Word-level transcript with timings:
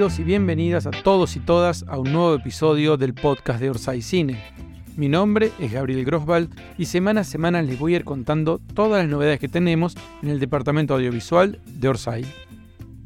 Bienvenidos 0.00 0.18
y 0.18 0.24
bienvenidas 0.24 0.86
a 0.86 0.92
todos 0.92 1.36
y 1.36 1.40
todas 1.40 1.84
a 1.86 1.98
un 1.98 2.10
nuevo 2.10 2.34
episodio 2.34 2.96
del 2.96 3.12
podcast 3.12 3.60
de 3.60 3.68
Orsay 3.68 4.00
Cine. 4.00 4.42
Mi 4.96 5.10
nombre 5.10 5.52
es 5.58 5.72
Gabriel 5.72 6.06
Groswald 6.06 6.48
y 6.78 6.86
semana 6.86 7.20
a 7.20 7.24
semana 7.24 7.60
les 7.60 7.78
voy 7.78 7.92
a 7.92 7.96
ir 7.96 8.04
contando 8.04 8.62
todas 8.72 9.02
las 9.02 9.10
novedades 9.10 9.38
que 9.38 9.48
tenemos 9.48 9.94
en 10.22 10.30
el 10.30 10.40
departamento 10.40 10.94
audiovisual 10.94 11.60
de 11.66 11.88
Orsay. 11.88 12.24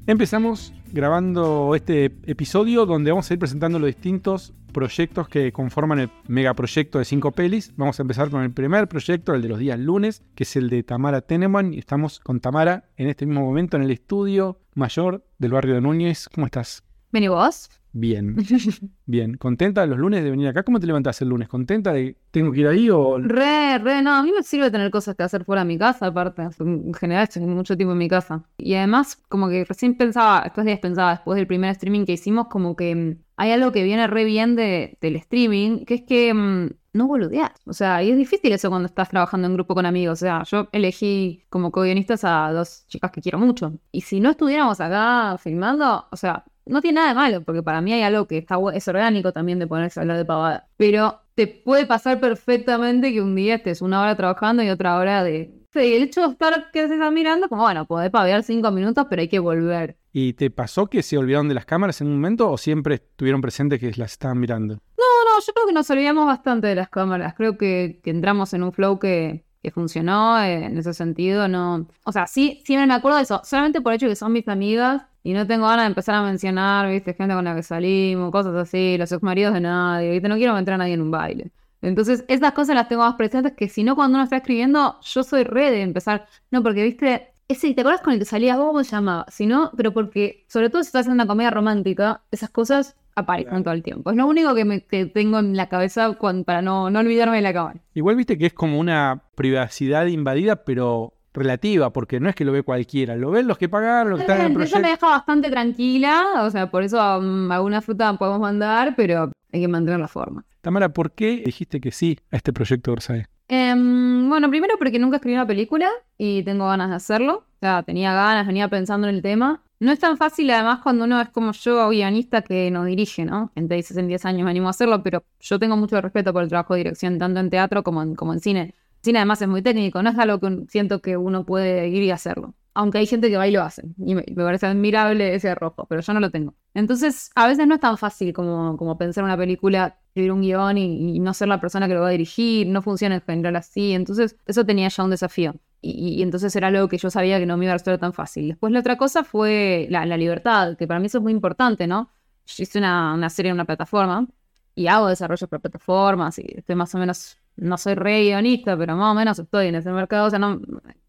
Empezamos 0.07 0.73
grabando 0.93 1.75
este 1.75 2.13
episodio 2.27 2.87
donde 2.87 3.11
vamos 3.11 3.29
a 3.29 3.35
ir 3.35 3.41
presentando 3.41 3.81
los 3.81 3.89
distintos 3.89 4.53
proyectos 4.75 5.27
que 5.29 5.53
conforman 5.53 6.01
el 6.01 6.11
megaproyecto 6.29 6.99
de 6.99 7.07
cinco 7.07 7.33
pelis. 7.33 7.73
Vamos 7.77 7.99
a 7.99 8.03
empezar 8.03 8.29
con 8.29 8.43
el 8.43 8.53
primer 8.53 8.87
proyecto, 8.89 9.33
el 9.33 9.41
de 9.41 9.49
los 9.49 9.59
días 9.59 9.79
lunes, 9.79 10.23
que 10.35 10.43
es 10.43 10.55
el 10.57 10.69
de 10.69 10.83
Tamara 10.83 11.23
Teneman. 11.23 11.73
Y 11.73 11.79
estamos 11.79 12.21
con 12.21 12.41
Tamara 12.41 12.91
en 12.99 13.09
este 13.09 13.25
mismo 13.25 13.41
momento 13.41 13.79
en 13.79 13.85
el 13.85 13.91
estudio 13.91 14.61
mayor 14.75 15.25
del 15.39 15.53
barrio 15.53 15.77
de 15.77 15.81
Núñez. 15.81 16.29
¿Cómo 16.29 16.45
estás? 16.45 16.85
Bien, 17.11 17.25
¿y 17.25 17.29
vos? 17.29 17.71
Bien, 17.97 18.35
bien. 19.07 19.37
¿Contenta 19.37 19.87
los 19.87 19.97
lunes 19.99 20.25
de 20.25 20.31
venir 20.31 20.49
acá? 20.49 20.65
¿Cómo 20.65 20.81
te 20.81 20.87
levantás 20.87 21.23
el 21.23 21.29
lunes? 21.29 21.49
¿Contenta 21.49 21.93
de 21.93 22.17
tengo 22.33 22.51
que 22.51 22.61
ir 22.61 22.67
ahí 22.67 22.91
o...? 22.91 23.19
Re, 23.19 23.79
re, 23.79 24.03
no, 24.03 24.15
a 24.17 24.23
mí 24.25 24.33
me 24.33 24.43
sirve 24.43 24.69
tener 24.73 24.91
cosas 24.91 25.15
que 25.15 25.23
hacer 25.23 25.45
fuera 25.45 25.63
de 25.63 25.69
mi 25.69 25.79
casa, 25.79 26.07
aparte. 26.07 26.43
En 26.59 26.93
general 26.93 27.23
estoy 27.23 27.43
mucho 27.43 27.77
tiempo 27.77 27.93
en 27.93 27.99
mi 27.99 28.09
casa. 28.09 28.43
Y 28.59 28.75
además, 28.75 29.23
como 29.29 29.49
que 29.49 29.65
recién 29.65 29.97
pensaba, 29.97 30.41
estos 30.41 30.65
días 30.65 30.81
pensaba, 30.81 31.13
después 31.13 31.37
del 31.37 31.47
primer 31.47 31.71
streaming 31.71 32.05
que 32.05 32.15
hicimos, 32.15 32.49
como 32.49 32.75
que 32.75 32.97
mm, 32.97 33.23
hay 33.37 33.53
algo 33.53 33.71
que 33.71 33.85
viene 33.85 34.09
re 34.09 34.25
bien 34.25 34.57
de, 34.57 34.99
del 35.01 35.15
streaming, 35.15 35.85
que 35.85 35.95
es 35.95 36.03
que 36.03 36.35
mm, 36.35 36.71
no 36.95 37.07
boludeas. 37.07 37.53
O 37.65 37.73
sea, 37.73 38.03
y 38.03 38.11
es 38.11 38.17
difícil 38.17 38.53
eso 38.53 38.71
cuando 38.71 38.87
estás 38.87 39.09
trabajando 39.09 39.47
en 39.47 39.55
grupo 39.55 39.77
con 39.77 39.87
amigos. 39.87 40.19
O 40.19 40.25
sea, 40.25 40.43
yo 40.43 40.69
elegí 40.73 41.45
como 41.49 41.71
co-guionistas 41.71 42.25
a 42.25 42.51
dos 42.53 42.89
chicas 42.89 43.13
que 43.13 43.21
quiero 43.23 43.39
mucho. 43.39 43.79
Y 43.93 44.01
si 44.01 44.19
no 44.19 44.31
estuviéramos 44.31 44.81
acá 44.81 45.39
filmando, 45.39 46.09
o 46.11 46.17
sea, 46.17 46.45
no 46.67 46.81
tiene 46.81 46.97
nada 46.97 47.09
de 47.09 47.15
malo, 47.15 47.43
porque 47.43 47.63
para 47.63 47.81
mí 47.81 47.93
hay 47.93 48.03
algo 48.03 48.27
que 48.27 48.39
está, 48.39 48.57
es 48.73 48.89
orgánico 48.89 49.33
también 49.33 49.59
de 49.59 49.67
ponerse 49.67 50.01
a 50.01 50.03
hablar 50.03 50.17
de 50.17 50.25
pavada. 50.25 50.69
Pero 50.77 51.21
te 51.35 51.47
puede 51.47 51.87
pasar 51.87 52.21
perfectamente 52.21 53.13
que 53.13 53.21
un 53.21 53.35
día 53.35 53.57
estés 53.57 53.83
una 53.83 54.01
hora 54.01 54.17
trabajando 54.17 54.63
y 54.63 54.71
otra 54.71 54.97
hora 54.97 55.23
de... 55.25 55.53
Sí, 55.73 55.95
el 55.95 56.05
hecho 56.05 56.21
de 56.21 56.29
estar 56.29 56.71
que 56.73 56.87
se 56.87 56.95
está 56.95 57.11
mirando, 57.11 57.49
como 57.49 57.63
bueno, 57.63 57.85
podés 57.87 58.11
pavear 58.11 58.45
cinco 58.45 58.71
minutos, 58.71 59.07
pero 59.11 59.23
hay 59.23 59.29
que 59.29 59.41
volver. 59.41 59.97
¿Y 60.13 60.35
te 60.35 60.49
pasó 60.49 60.87
que 60.87 61.03
se 61.03 61.19
olvidaron 61.19 61.49
de 61.49 61.55
las 61.55 61.67
cámaras 61.67 62.01
en 62.01 62.07
un 62.07 62.15
momento 62.15 62.49
o 62.49 62.57
siempre 62.57 62.95
estuvieron 62.95 63.41
presentes 63.41 63.81
que 63.81 63.91
las 63.97 64.13
estaban 64.13 64.39
mirando? 64.39 64.75
No, 64.75 65.25
no, 65.25 65.41
yo 65.45 65.53
creo 65.53 65.67
que 65.67 65.73
nos 65.73 65.91
olvidamos 65.91 66.27
bastante 66.27 66.69
de 66.69 66.77
las 66.77 66.89
cámaras. 66.89 67.35
Creo 67.35 67.59
que, 67.59 68.01
que 68.05 68.11
entramos 68.11 68.55
en 68.55 68.63
un 68.63 68.73
flow 68.73 69.01
que, 69.01 69.44
que 69.65 69.71
funcionó 69.71 70.39
eh, 70.39 70.67
en 70.67 70.77
ese 70.77 70.93
sentido. 70.93 71.49
No, 71.49 71.87
o 72.05 72.13
sea, 72.13 72.27
sí, 72.27 72.61
siempre 72.67 72.87
me 72.87 72.93
acuerdo 72.93 73.17
de 73.17 73.23
eso. 73.25 73.41
Solamente 73.45 73.81
por 73.81 73.93
el 73.93 73.97
hecho 73.97 74.07
de 74.07 74.13
que 74.13 74.17
son 74.17 74.31
mis 74.31 74.47
amigas 74.47 75.03
y 75.23 75.33
no 75.33 75.47
tengo 75.47 75.67
ganas 75.67 75.85
de 75.85 75.89
empezar 75.89 76.15
a 76.17 76.23
mencionar, 76.23 76.91
viste, 76.91 77.15
gente 77.15 77.35
con 77.35 77.47
la 77.47 77.55
que 77.55 77.63
salimos, 77.63 78.31
cosas 78.31 78.55
así, 78.57 78.99
los 78.99 79.11
exmaridos 79.11 79.55
de 79.55 79.63
nadie, 79.63 80.11
viste, 80.11 80.29
no 80.29 80.37
quiero 80.37 80.53
meter 80.53 80.75
a 80.75 80.77
nadie 80.77 80.93
en 80.93 81.01
un 81.01 81.11
baile. 81.11 81.51
Entonces, 81.81 82.27
esas 82.29 82.53
cosas 82.53 82.75
las 82.75 82.89
tengo 82.89 83.03
más 83.05 83.15
presentes 83.15 83.55
que 83.55 83.71
si 83.71 83.85
no, 83.85 83.97
cuando 83.97 84.17
uno 84.17 84.25
está 84.25 84.37
escribiendo, 84.37 85.01
yo 85.01 85.23
soy 85.25 85.45
re 85.45 85.71
de 85.71 85.81
empezar. 85.81 86.27
No, 86.51 86.63
porque, 86.63 86.83
viste, 86.83 87.33
ese, 87.49 87.73
¿te 87.73 87.81
acuerdas 87.81 88.03
con 88.03 88.13
el 88.13 88.19
que 88.19 88.27
salías 88.27 88.59
vos? 88.59 88.67
¿Cómo 88.67 88.85
se 88.85 88.91
llamaba? 88.91 89.25
Si 89.31 89.47
no, 89.47 89.71
pero 89.77 89.93
porque, 89.95 90.45
sobre 90.49 90.69
todo 90.69 90.83
si 90.83 90.89
estás 90.89 91.01
haciendo 91.01 91.23
una 91.23 91.27
comedia 91.27 91.51
romántica, 91.51 92.23
esas 92.31 92.51
cosas 92.51 92.97
aparecen 93.15 93.63
todo 93.63 93.75
el 93.75 93.83
tiempo. 93.83 94.11
Es 94.11 94.17
lo 94.17 94.27
único 94.27 94.55
que, 94.55 94.65
me, 94.65 94.81
tengo 94.81 95.39
en 95.39 95.57
la 95.57 95.69
cabeza 95.69 96.17
para 96.45 96.63
no, 96.63 96.91
no 96.91 97.01
olvidarme 97.01 97.37
de 97.37 97.43
la 97.43 97.53
cámara. 97.53 97.81
Igual 97.95 98.17
viste 98.17 98.39
que 98.39 98.47
es 98.47 98.53
como 98.53 98.79
una 98.79 99.23
privacidad 99.35 100.07
invadida, 100.07 100.65
pero 100.65 101.15
relativa, 101.35 101.93
porque 101.93 102.21
no 102.21 102.29
es 102.29 102.35
que 102.35 102.45
lo 102.45 102.53
ve 102.53 102.63
cualquiera, 102.63 103.17
lo 103.17 103.31
ven 103.31 103.47
los 103.47 103.59
que 103.59 103.69
pagaron, 103.69 104.11
los 104.11 104.19
que 104.19 104.23
están 104.23 104.41
en 104.41 104.47
el 104.47 104.53
proyecto. 104.53 104.79
Eso 104.79 104.83
me 104.83 104.91
deja 104.93 105.07
bastante 105.09 105.51
tranquila, 105.51 106.43
o 106.43 106.51
sea, 106.51 106.71
por 106.71 106.85
eso 106.85 107.19
um, 107.19 107.51
alguna 107.51 107.83
fruta 107.83 108.17
podemos 108.17 108.41
mandar, 108.41 108.95
pero 108.97 109.33
hay 109.53 109.61
que 109.61 109.69
mantener 109.69 110.01
la 110.01 110.09
forma. 110.09 110.45
Tamara, 110.61 110.89
¿por 110.91 111.13
qué 111.13 111.43
dijiste 111.45 111.81
que 111.81 111.91
sí 111.91 112.19
a 112.31 112.37
este 112.37 112.53
proyecto 112.53 112.93
Orsay? 112.93 113.25
Em, 113.49 114.29
bueno, 114.29 114.49
primero 114.49 114.77
porque 114.79 114.99
nunca 114.99 115.17
escribí 115.17 115.35
una 115.35 115.47
película 115.47 115.91
y 116.17 116.43
tengo 116.45 116.67
ganas 116.69 116.89
de 116.89 116.97
hacerlo. 116.97 117.45
O 117.57 117.59
sea, 117.61 117.83
tenía 117.83 118.15
ganas, 118.15 118.47
venía 118.47 118.69
pensando 118.69 119.09
en 119.09 119.17
el 119.17 119.23
tema. 119.23 119.63
No 119.85 119.93
es 119.93 119.99
tan 119.99 120.17
fácil, 120.17 120.51
además, 120.51 120.81
cuando 120.83 121.05
uno 121.05 121.21
es 121.21 121.29
como 121.29 121.53
yo, 121.53 121.89
guionista, 121.91 122.43
que 122.43 122.71
nos 122.71 122.87
dirige, 122.87 123.25
¿no? 123.25 123.53
En 123.55 123.69
10 123.69 124.25
años 124.25 124.45
me 124.45 124.51
animo 124.51 124.69
a 124.69 124.71
hacerlo, 124.71 125.03
pero 125.03 125.25
yo 125.41 125.59
tengo 125.59 125.77
mucho 125.77 126.01
respeto 126.01 126.33
por 126.33 126.43
el 126.43 126.49
trabajo 126.49 126.75
de 126.75 126.79
dirección, 126.79 127.19
tanto 127.19 127.41
en 127.41 127.51
teatro 127.51 127.83
como 127.83 128.03
en, 128.03 128.15
como 128.15 128.33
en 128.33 128.41
cine 128.41 128.75
cine 129.05 129.19
además 129.19 129.43
es 129.43 129.49
muy 129.49 129.63
técnico, 129.63 130.03
no 130.03 130.11
es 130.11 130.19
algo 130.19 130.41
que 130.41 130.65
siento 130.69 131.01
que 131.01 131.17
uno 131.17 131.45
puede 131.45 131.89
ir 131.89 132.03
y 132.03 132.11
hacerlo. 132.11 132.55
Aunque 132.77 132.99
hay 132.99 133.07
gente 133.07 133.31
que 133.31 133.37
va 133.37 133.47
y 133.47 133.53
lo 133.53 133.63
hace. 133.63 133.85
Y 133.99 134.17
me, 134.17 134.23
parece 134.35 134.67
admirable 134.67 135.35
ese 135.37 135.55
rojo, 135.55 135.87
pero 135.89 136.01
yo 136.01 136.13
no 136.13 136.19
lo 136.19 136.31
tengo. 136.31 136.55
Entonces, 136.73 137.31
a 137.37 137.47
veces 137.47 137.69
no 137.69 137.75
es 137.75 137.81
tan 137.81 137.97
fácil 137.97 138.33
como, 138.33 138.77
como 138.77 138.99
pensar 138.99 139.23
una 139.23 139.37
película, 139.37 139.97
escribir 140.09 140.33
un 140.33 140.41
guion 140.41 140.79
y, 140.79 141.21
no 141.21 141.35
ser 141.35 141.47
la 141.47 141.61
persona 141.61 141.87
que 141.87 141.95
lo 141.95 142.01
va 142.01 142.09
a 142.09 142.11
dirigir. 142.11 142.67
No 142.67 142.83
funciona 142.83 143.15
en 143.15 143.21
general 143.21 143.55
así. 143.55 143.93
Entonces, 143.93 144.37
eso 144.47 144.67
tenía 144.67 144.89
ya 144.89 145.05
un 145.05 145.11
desafío. 145.11 145.55
Y, 145.87 146.23
entonces 146.23 146.55
era 146.57 146.69
algo 146.69 146.89
que 146.89 146.99
yo 146.99 147.11
sabía 147.11 147.39
que 147.39 147.47
no 147.47 147.57
me 147.57 147.67
iba 147.67 147.75
a 147.75 147.79
ser 147.79 147.99
tan 147.99 148.13
fácil. 148.13 148.49
Después, 148.49 148.73
la 148.73 148.81
otra 148.81 148.97
cosa 148.97 149.25
fue 149.25 149.87
la, 149.91 150.05
libertad, 150.17 150.77
que 150.77 150.87
para 150.87 151.01
mí 151.01 151.07
eso 151.07 151.19
es 151.19 151.23
muy 151.23 151.33
importante, 151.33 151.87
¿no? 151.87 152.11
Yo 152.47 152.63
hice 152.63 152.79
una, 152.79 153.15
una 153.15 153.31
serie 153.31 153.51
en 153.51 153.55
una 153.55 153.65
plataforma 153.65 154.27
y 154.75 154.87
hago 154.87 155.09
desarrollo 155.09 155.47
para 155.49 155.61
plataformas 155.61 156.39
y 156.39 156.47
estoy 156.57 156.75
más 156.75 156.95
o 156.95 156.99
menos 156.99 157.39
no 157.57 157.79
soy 157.79 157.95
re 157.95 158.25
guionista, 158.25 158.77
pero 158.77 158.97
más 158.97 159.13
o 159.13 159.15
menos 159.15 159.39
estoy 159.39 159.69
en 159.69 159.77
ese 159.77 159.91
mercado. 159.91 160.27
O 160.27 160.31
sea, 160.31 160.39
no 160.39 160.61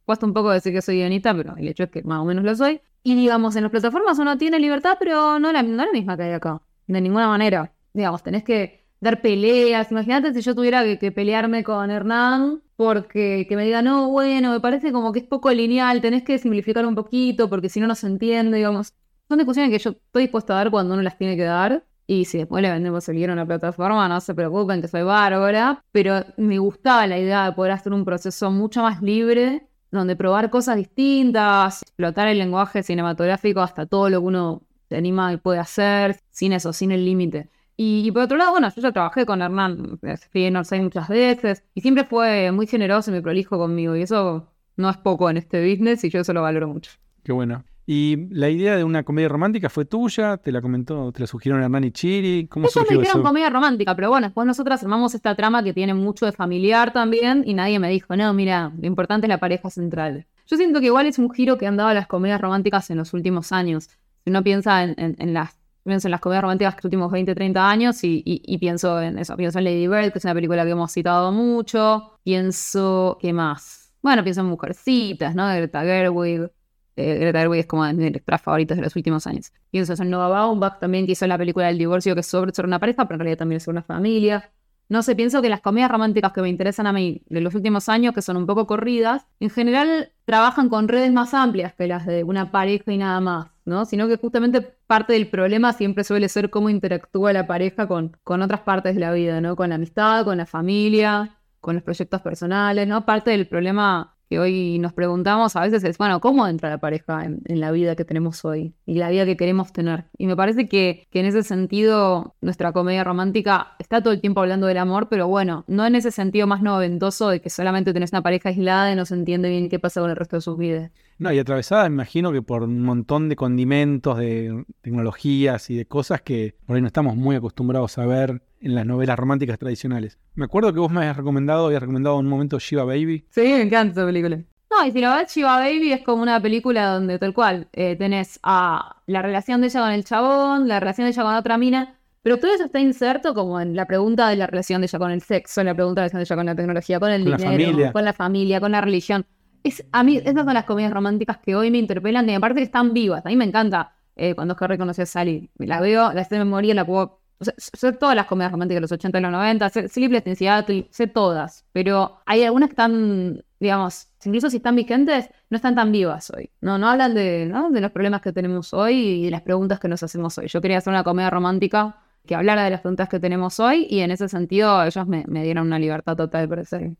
cuesta 0.05 0.25
un 0.25 0.33
poco 0.33 0.51
decir 0.51 0.73
que 0.73 0.81
soy 0.81 0.97
guionista, 0.97 1.35
pero 1.35 1.55
el 1.57 1.67
hecho 1.67 1.83
es 1.83 1.89
que 1.89 2.03
más 2.03 2.19
o 2.19 2.25
menos 2.25 2.43
lo 2.43 2.55
soy. 2.55 2.81
Y 3.03 3.15
digamos, 3.15 3.55
en 3.55 3.63
las 3.63 3.71
plataformas 3.71 4.19
uno 4.19 4.37
tiene 4.37 4.59
libertad, 4.59 4.97
pero 4.99 5.39
no 5.39 5.51
la, 5.51 5.63
no 5.63 5.85
la 5.85 5.91
misma 5.91 6.17
que 6.17 6.23
hay 6.23 6.33
acá. 6.33 6.61
De 6.87 7.01
ninguna 7.01 7.27
manera. 7.27 7.73
Digamos, 7.93 8.23
tenés 8.23 8.43
que 8.43 8.85
dar 8.99 9.21
peleas. 9.21 9.91
Imagínate 9.91 10.33
si 10.33 10.41
yo 10.41 10.55
tuviera 10.55 10.83
que, 10.97 11.11
pelearme 11.11 11.63
con 11.63 11.89
Hernán 11.89 12.61
porque 12.75 13.45
que 13.47 13.55
me 13.55 13.65
diga, 13.65 13.81
no, 13.81 14.09
bueno, 14.09 14.51
me 14.51 14.59
parece 14.59 14.91
como 14.91 15.11
que 15.11 15.19
es 15.19 15.25
poco 15.25 15.51
lineal, 15.51 16.01
tenés 16.01 16.23
que 16.23 16.37
simplificar 16.37 16.85
un 16.85 16.95
poquito 16.95 17.49
porque 17.49 17.69
si 17.69 17.79
no, 17.79 17.87
no 17.87 17.95
se 17.95 18.07
entiende, 18.07 18.57
digamos. 18.57 18.93
Son 19.27 19.37
discusiones 19.37 19.71
que 19.71 19.79
yo 19.79 19.91
estoy 19.91 20.23
dispuesta 20.23 20.53
a 20.53 20.57
dar 20.57 20.71
cuando 20.71 20.93
uno 20.93 21.03
las 21.03 21.17
tiene 21.17 21.35
que 21.35 21.43
dar. 21.43 21.83
Y 22.07 22.25
si 22.25 22.37
después 22.37 22.61
le 22.61 22.69
vendemos 22.69 23.09
el 23.09 23.15
guion 23.15 23.31
a 23.31 23.33
una 23.33 23.45
plataforma, 23.45 24.07
no 24.07 24.21
se 24.21 24.35
preocupen 24.35 24.81
que 24.81 24.87
soy 24.87 25.01
bárbara. 25.01 25.83
Pero 25.91 26.23
me 26.37 26.59
gustaba 26.59 27.07
la 27.07 27.17
idea 27.17 27.45
de 27.45 27.53
poder 27.53 27.71
hacer 27.71 27.93
un 27.93 28.05
proceso 28.05 28.51
mucho 28.51 28.83
más 28.83 29.01
libre, 29.01 29.67
donde 29.89 30.15
probar 30.15 30.51
cosas 30.51 30.75
distintas, 30.75 31.81
explotar 31.81 32.27
el 32.27 32.37
lenguaje 32.37 32.83
cinematográfico 32.83 33.61
hasta 33.61 33.87
todo 33.87 34.09
lo 34.09 34.19
que 34.19 34.27
uno 34.27 34.61
se 34.89 34.97
anima 34.97 35.33
y 35.33 35.37
puede 35.37 35.59
hacer, 35.59 36.19
sin 36.29 36.53
eso, 36.53 36.73
sin 36.73 36.91
el 36.91 37.03
límite. 37.03 37.49
Y, 37.77 38.09
por 38.11 38.23
otro 38.23 38.37
lado, 38.37 38.51
bueno, 38.51 38.69
yo 38.73 38.81
ya 38.81 38.91
trabajé 38.91 39.25
con 39.25 39.41
Hernán, 39.41 39.99
fui 40.31 40.45
en 40.45 40.55
Orsay 40.55 40.81
muchas 40.81 41.09
veces, 41.09 41.63
y 41.73 41.81
siempre 41.81 42.05
fue 42.05 42.51
muy 42.51 42.67
generoso 42.67 43.11
y 43.11 43.13
muy 43.15 43.21
prolijo 43.21 43.57
conmigo, 43.57 43.95
y 43.95 44.01
eso 44.03 44.47
no 44.77 44.89
es 44.89 44.97
poco 44.97 45.29
en 45.29 45.37
este 45.37 45.61
business, 45.69 46.03
y 46.03 46.09
yo 46.09 46.21
eso 46.21 46.33
lo 46.33 46.41
valoro 46.41 46.67
mucho. 46.67 46.91
Qué 47.23 47.33
bueno. 47.33 47.63
Y 47.87 48.27
la 48.31 48.49
idea 48.49 48.77
de 48.77 48.83
una 48.83 49.03
comedia 49.03 49.29
romántica 49.29 49.69
fue 49.69 49.85
tuya, 49.85 50.37
te 50.37 50.51
la 50.51 50.59
comentó, 50.61 51.11
te 51.11 51.19
la 51.19 51.27
sugirieron 51.27 51.61
Hernán 51.63 51.83
y 51.83 51.91
Chiri. 51.91 52.47
¿Cómo 52.47 52.65
Ellos 52.65 52.85
me 52.89 52.97
dijeron 52.97 53.21
comedia 53.21 53.49
romántica, 53.49 53.95
pero 53.95 54.09
bueno, 54.09 54.27
después 54.27 54.47
nosotras 54.47 54.81
armamos 54.81 55.13
esta 55.13 55.35
trama 55.35 55.63
que 55.63 55.71
tiene 55.71 55.93
mucho 55.93 56.25
de 56.25 56.31
familiar 56.31 56.93
también 56.93 57.43
y 57.45 57.53
nadie 57.53 57.77
me 57.77 57.89
dijo, 57.89 58.15
no, 58.15 58.33
mira, 58.33 58.71
lo 58.75 58.87
importante 58.87 59.27
es 59.27 59.29
la 59.29 59.39
pareja 59.39 59.69
central. 59.69 60.25
Yo 60.47 60.57
siento 60.57 60.79
que 60.79 60.87
igual 60.87 61.05
es 61.05 61.19
un 61.19 61.31
giro 61.31 61.57
que 61.57 61.67
han 61.67 61.77
dado 61.77 61.93
las 61.93 62.07
comedias 62.07 62.41
románticas 62.41 62.89
en 62.89 62.97
los 62.97 63.13
últimos 63.13 63.51
años. 63.51 63.89
Si 64.23 64.31
uno 64.31 64.43
piensa 64.43 64.83
en, 64.83 65.33
las 65.33 65.55
pienso 65.85 66.07
en 66.07 66.11
las 66.11 66.19
comedias 66.19 66.41
románticas 66.41 66.73
de 66.73 66.77
los 66.77 66.85
últimos 66.85 67.11
20, 67.11 67.35
30 67.35 67.69
años 67.69 67.99
y, 68.01 68.57
pienso 68.59 69.01
en 69.01 69.19
eso. 69.19 69.37
Pienso 69.37 69.59
en 69.59 69.65
Lady 69.65 69.87
Bird, 69.87 70.11
que 70.11 70.17
es 70.17 70.25
una 70.25 70.33
película 70.33 70.65
que 70.65 70.71
hemos 70.71 70.91
citado 70.91 71.31
mucho. 71.31 72.19
Pienso, 72.23 73.17
¿qué 73.21 73.31
más? 73.33 73.93
Bueno, 74.01 74.23
pienso 74.23 74.41
en 74.41 74.47
Mujercitas, 74.47 75.35
¿no? 75.35 75.47
Greta 75.47 75.81
Gerwig. 75.81 76.49
Eh, 76.95 77.15
Greta 77.19 77.39
Gerwig 77.39 77.59
es 77.61 77.65
como 77.67 77.85
de 77.85 77.93
mis 77.93 78.11
lectoras 78.11 78.41
favoritas 78.41 78.77
de 78.77 78.83
los 78.83 78.95
últimos 78.95 79.27
años. 79.27 79.51
Pienso 79.69 79.93
en 80.01 80.09
Nova 80.09 80.27
Baumbach 80.29 80.79
también, 80.79 81.05
que 81.05 81.11
hizo 81.11 81.27
la 81.27 81.37
película 81.37 81.67
del 81.67 81.77
divorcio, 81.77 82.13
que 82.15 82.21
es 82.21 82.27
sobre, 82.27 82.53
sobre 82.53 82.67
una 82.67 82.79
pareja, 82.79 83.05
pero 83.05 83.15
en 83.15 83.19
realidad 83.19 83.39
también 83.39 83.57
es 83.57 83.67
una 83.67 83.83
familia. 83.83 84.51
No 84.87 85.01
sé, 85.01 85.15
pienso 85.15 85.41
que 85.41 85.49
las 85.49 85.61
comedias 85.61 85.89
románticas 85.89 86.31
que 86.31 86.41
me 86.41 86.49
interesan 86.49 86.85
a 86.87 86.93
mí 86.93 87.21
de 87.27 87.41
los 87.41 87.55
últimos 87.55 87.89
años, 87.89 88.13
que 88.13 88.21
son 88.21 88.37
un 88.37 88.45
poco 88.45 88.67
corridas, 88.67 89.25
en 89.39 89.49
general 89.49 90.11
trabajan 90.25 90.69
con 90.69 90.87
redes 90.87 91.11
más 91.11 91.33
amplias 91.33 91.73
que 91.73 91.87
las 91.87 92.05
de 92.05 92.23
una 92.23 92.51
pareja 92.51 92.91
y 92.91 92.97
nada 92.97 93.19
más, 93.19 93.47
¿no? 93.65 93.85
Sino 93.85 94.07
que 94.07 94.17
justamente 94.17 94.61
parte 94.61 95.13
del 95.13 95.27
problema 95.27 95.73
siempre 95.73 96.03
suele 96.03 96.29
ser 96.29 96.49
cómo 96.49 96.69
interactúa 96.69 97.33
la 97.33 97.47
pareja 97.47 97.87
con, 97.87 98.17
con 98.23 98.41
otras 98.41 98.61
partes 98.61 98.95
de 98.95 99.01
la 99.01 99.11
vida, 99.11 99.41
¿no? 99.41 99.55
Con 99.55 99.69
la 99.69 99.75
amistad, 99.75 100.23
con 100.23 100.37
la 100.37 100.45
familia, 100.45 101.39
con 101.59 101.75
los 101.75 101.83
proyectos 101.83 102.21
personales, 102.21 102.87
¿no? 102.87 103.05
Parte 103.05 103.31
del 103.31 103.47
problema 103.47 104.15
que 104.29 104.39
hoy 104.39 104.79
nos 104.79 104.93
preguntamos 104.93 105.55
a 105.55 105.61
veces 105.61 105.83
es, 105.83 105.97
bueno, 105.97 106.19
¿cómo 106.19 106.47
entra 106.47 106.69
la 106.69 106.79
pareja 106.79 107.25
en, 107.25 107.41
la 107.59 107.71
vida 107.71 107.95
que 107.95 108.05
tenemos 108.05 108.43
hoy 108.43 108.73
y 108.85 108.95
la 108.95 109.09
vida 109.09 109.25
que 109.25 109.37
queremos 109.37 109.71
tener? 109.71 110.05
Y 110.17 110.27
me 110.27 110.35
parece 110.35 110.67
que, 110.67 111.07
que, 111.11 111.19
en 111.19 111.25
ese 111.27 111.43
sentido 111.43 112.35
nuestra 112.41 112.71
comedia 112.71 113.03
romántica 113.03 113.75
está 113.79 114.01
todo 114.01 114.13
el 114.13 114.21
tiempo 114.21 114.41
hablando 114.41 114.67
del 114.67 114.77
amor, 114.77 115.09
pero 115.09 115.27
bueno, 115.27 115.63
no 115.67 115.85
en 115.85 115.95
ese 115.95 116.11
sentido 116.11 116.47
más 116.47 116.61
noventoso 116.61 117.29
de 117.29 117.41
que 117.41 117.49
solamente 117.49 117.93
tenés 117.93 118.11
una 118.11 118.23
pareja 118.23 118.49
aislada 118.49 118.91
y 118.91 118.95
no 118.95 119.05
se 119.05 119.15
entiende 119.15 119.49
bien 119.49 119.69
qué 119.69 119.79
pasa 119.79 120.01
con 120.01 120.09
el 120.09 120.15
resto 120.15 120.37
de 120.37 120.41
sus 120.41 120.57
vidas. 120.57 120.91
No, 121.17 121.31
y 121.31 121.39
atravesada, 121.39 121.83
me 121.83 121.95
imagino 121.95 122.31
que 122.33 122.41
por 122.41 122.63
un 122.63 122.81
montón 122.81 123.29
de 123.29 123.37
condimentos, 123.37 124.17
de 124.17 124.65
tecnologías 124.81 125.69
y 125.69 125.77
de 125.77 125.85
cosas 125.85 126.21
que 126.21 126.55
por 126.65 126.75
ahí 126.75 126.81
no 126.81 126.87
estamos 126.87 127.15
muy 127.15 127.37
acostumbrados 127.37 127.97
a 127.97 128.05
ver 128.05 128.41
en 128.59 128.75
las 128.75 128.85
novelas 128.85 129.17
románticas 129.17 129.57
tradicionales. 129.57 130.19
Me 130.33 130.45
acuerdo 130.45 130.73
que 130.73 130.79
vos 130.79 130.91
me 130.91 130.99
habías 130.99 131.15
recomendado, 131.15 131.67
habías 131.67 131.81
recomendado 131.81 132.19
en 132.19 132.25
un 132.25 132.31
momento 132.31 132.59
Shiva 132.59 132.83
Baby. 132.83 133.25
Sí, 133.29 133.41
me 133.41 133.61
encanta 133.61 133.93
esa 133.93 134.05
película. 134.05 134.41
No, 134.69 134.85
y 134.85 134.91
si 134.91 134.99
lo 134.99 135.15
ves, 135.15 135.33
Shiva 135.33 135.57
Baby 135.57 135.93
es 135.93 136.01
como 136.03 136.21
una 136.21 136.41
película 136.41 136.87
donde 136.87 137.17
tal 137.17 137.33
cual 137.33 137.69
eh, 137.71 137.95
tenés 137.95 138.39
a 138.43 139.01
la 139.05 139.21
relación 139.21 139.61
de 139.61 139.67
ella 139.67 139.81
con 139.81 139.91
el 139.91 140.03
chabón, 140.03 140.67
la 140.67 140.81
relación 140.81 141.05
de 141.05 141.11
ella 141.11 141.23
con 141.23 141.35
otra 141.35 141.57
mina, 141.57 141.95
pero 142.23 142.39
todo 142.39 142.53
eso 142.53 142.65
está 142.65 142.79
inserto 142.79 143.33
como 143.33 143.61
en 143.61 143.75
la 143.75 143.85
pregunta 143.85 144.27
de 144.27 144.35
la 144.35 144.47
relación 144.47 144.81
de 144.81 144.87
ella 144.87 144.99
con 144.99 145.11
el 145.11 145.21
sexo, 145.21 145.61
en 145.61 145.67
la 145.67 145.75
pregunta 145.75 146.01
de 146.01 146.07
la 146.07 146.09
relación 146.09 146.19
de 146.19 146.23
ella 146.23 146.35
con 146.35 146.45
la 146.47 146.55
tecnología, 146.55 146.99
con 146.99 147.11
el 147.11 147.23
Con 147.23 147.37
dinero, 147.37 147.93
con 147.93 148.03
la 148.03 148.13
familia, 148.13 148.59
con 148.59 148.71
la 148.71 148.81
religión. 148.81 149.25
Es, 149.65 149.83
a 149.91 150.03
mí, 150.03 150.17
esas 150.17 150.45
son 150.45 150.53
las 150.53 150.65
comedias 150.65 150.93
románticas 150.93 151.39
que 151.39 151.55
hoy 151.55 151.71
me 151.71 151.79
interpelan, 151.79 152.29
y 152.29 152.35
aparte 152.35 152.61
están 152.61 152.93
vivas. 152.93 153.25
A 153.25 153.29
mí 153.29 153.35
me 153.35 153.45
encanta 153.45 153.95
eh, 154.15 154.35
cuando 154.35 154.55
Harry 154.59 154.77
conoció 154.77 155.03
a 155.03 155.07
Sally. 155.07 155.49
Las 155.57 155.81
veo, 155.81 156.13
las 156.13 156.27
sé 156.27 156.35
de 156.35 156.39
memoria, 156.45 156.75
la 156.75 156.85
puedo. 156.85 157.19
O 157.39 157.43
sea, 157.43 157.55
sé 157.57 157.91
todas 157.93 158.15
las 158.15 158.27
comedias 158.27 158.51
románticas 158.51 158.77
de 158.77 158.81
los 158.81 158.91
80 158.91 159.17
y 159.17 159.21
los 159.23 159.31
90, 159.31 159.69
sé 159.69 159.89
Sleepless 159.89 160.27
in 160.27 160.35
Seattle, 160.35 160.87
sé 160.91 161.07
todas. 161.07 161.65
Pero 161.71 162.19
hay 162.27 162.43
algunas 162.43 162.69
que 162.69 162.73
están, 162.73 163.43
digamos, 163.59 164.07
incluso 164.23 164.51
si 164.51 164.57
están 164.57 164.75
vigentes, 164.75 165.31
no 165.49 165.55
están 165.55 165.73
tan 165.73 165.91
vivas 165.91 166.29
hoy. 166.29 166.51
No, 166.61 166.77
no 166.77 166.87
hablan 166.87 167.15
de, 167.15 167.47
¿no? 167.47 167.71
de 167.71 167.81
los 167.81 167.89
problemas 167.89 168.21
que 168.21 168.31
tenemos 168.31 168.71
hoy 168.71 168.95
y 168.95 169.25
de 169.25 169.31
las 169.31 169.41
preguntas 169.41 169.79
que 169.79 169.87
nos 169.87 170.03
hacemos 170.03 170.37
hoy. 170.37 170.47
Yo 170.47 170.61
quería 170.61 170.77
hacer 170.77 170.93
una 170.93 171.03
comedia 171.03 171.31
romántica 171.31 171.97
que 172.27 172.35
hablara 172.35 172.63
de 172.63 172.69
las 172.69 172.81
preguntas 172.81 173.09
que 173.09 173.19
tenemos 173.19 173.59
hoy 173.59 173.87
y 173.89 174.01
en 174.01 174.11
ese 174.11 174.29
sentido 174.29 174.83
ellos 174.83 175.07
me, 175.07 175.25
me 175.27 175.43
dieron 175.43 175.65
una 175.65 175.79
libertad 175.79 176.15
total 176.15 176.47
para 176.47 176.61
hacer. 176.61 176.91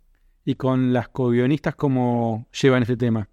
Y 0.46 0.56
con 0.56 0.94
las 0.94 1.10
co-guionistas, 1.10 1.76
¿cómo 1.76 2.46
llevan 2.62 2.84
este 2.84 2.96
tema? 2.96 3.28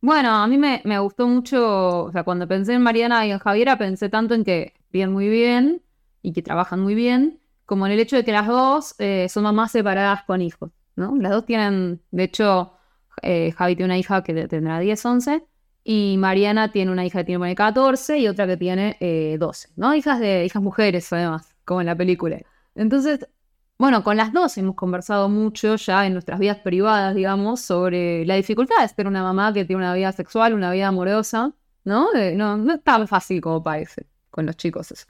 Bueno, 0.00 0.30
a 0.30 0.46
mí 0.46 0.58
me, 0.58 0.98
gustó 1.00 1.26
mucho, 1.26 2.04
o 2.04 2.12
sea, 2.12 2.22
cuando 2.22 2.46
pensé 2.46 2.74
en 2.74 2.82
Mariana 2.82 3.26
y 3.26 3.32
en 3.32 3.38
Javiera, 3.38 3.76
pensé 3.76 4.08
tanto 4.08 4.34
en 4.34 4.44
que 4.44 4.74
viven 4.90 5.12
muy 5.12 5.28
bien 5.28 5.82
y 6.22 6.32
que 6.32 6.42
trabajan 6.42 6.80
muy 6.80 6.94
bien, 6.94 7.40
como 7.66 7.86
en 7.86 7.92
el 7.92 8.00
hecho 8.00 8.16
de 8.16 8.24
que 8.24 8.32
las 8.32 8.46
dos 8.46 8.94
eh, 8.98 9.28
son 9.28 9.42
mamás 9.42 9.72
separadas 9.72 10.22
con 10.24 10.40
hijos, 10.40 10.70
¿no? 10.94 11.16
Las 11.16 11.32
dos 11.32 11.46
tienen, 11.46 12.00
de 12.12 12.24
hecho, 12.24 12.74
eh, 13.22 13.52
Javi 13.56 13.74
tiene 13.74 13.86
una 13.86 13.98
hija 13.98 14.22
que 14.22 14.46
tendrá 14.46 14.78
10, 14.78 15.04
11, 15.04 15.44
y 15.84 16.16
Mariana 16.18 16.70
tiene 16.70 16.92
una 16.92 17.04
hija 17.04 17.20
que 17.20 17.24
tiene 17.24 17.54
14 17.54 18.18
y 18.18 18.28
otra 18.28 18.46
que 18.46 18.56
tiene 18.56 18.96
eh, 19.00 19.36
12, 19.38 19.70
¿no? 19.76 19.94
Hijas 19.94 20.20
de 20.20 20.44
hijas 20.44 20.62
mujeres, 20.62 21.12
además, 21.12 21.56
como 21.64 21.80
en 21.80 21.86
la 21.86 21.96
película. 21.96 22.40
Entonces, 22.74 23.28
bueno, 23.82 24.04
con 24.04 24.16
las 24.16 24.32
dos 24.32 24.56
hemos 24.58 24.76
conversado 24.76 25.28
mucho 25.28 25.74
ya 25.74 26.06
en 26.06 26.12
nuestras 26.12 26.38
vidas 26.38 26.58
privadas, 26.58 27.16
digamos, 27.16 27.62
sobre 27.62 28.24
la 28.24 28.36
dificultad 28.36 28.80
de 28.80 28.86
ser 28.86 29.08
una 29.08 29.24
mamá 29.24 29.52
que 29.52 29.64
tiene 29.64 29.82
una 29.82 29.92
vida 29.92 30.12
sexual, 30.12 30.54
una 30.54 30.70
vida 30.70 30.86
amorosa, 30.86 31.52
¿no? 31.82 32.14
Eh, 32.14 32.36
no, 32.36 32.56
no 32.56 32.74
es 32.74 32.84
tan 32.84 33.08
fácil 33.08 33.40
como 33.40 33.60
parece 33.60 34.06
con 34.30 34.46
los 34.46 34.56
chicos 34.56 34.92
eso. 34.92 35.06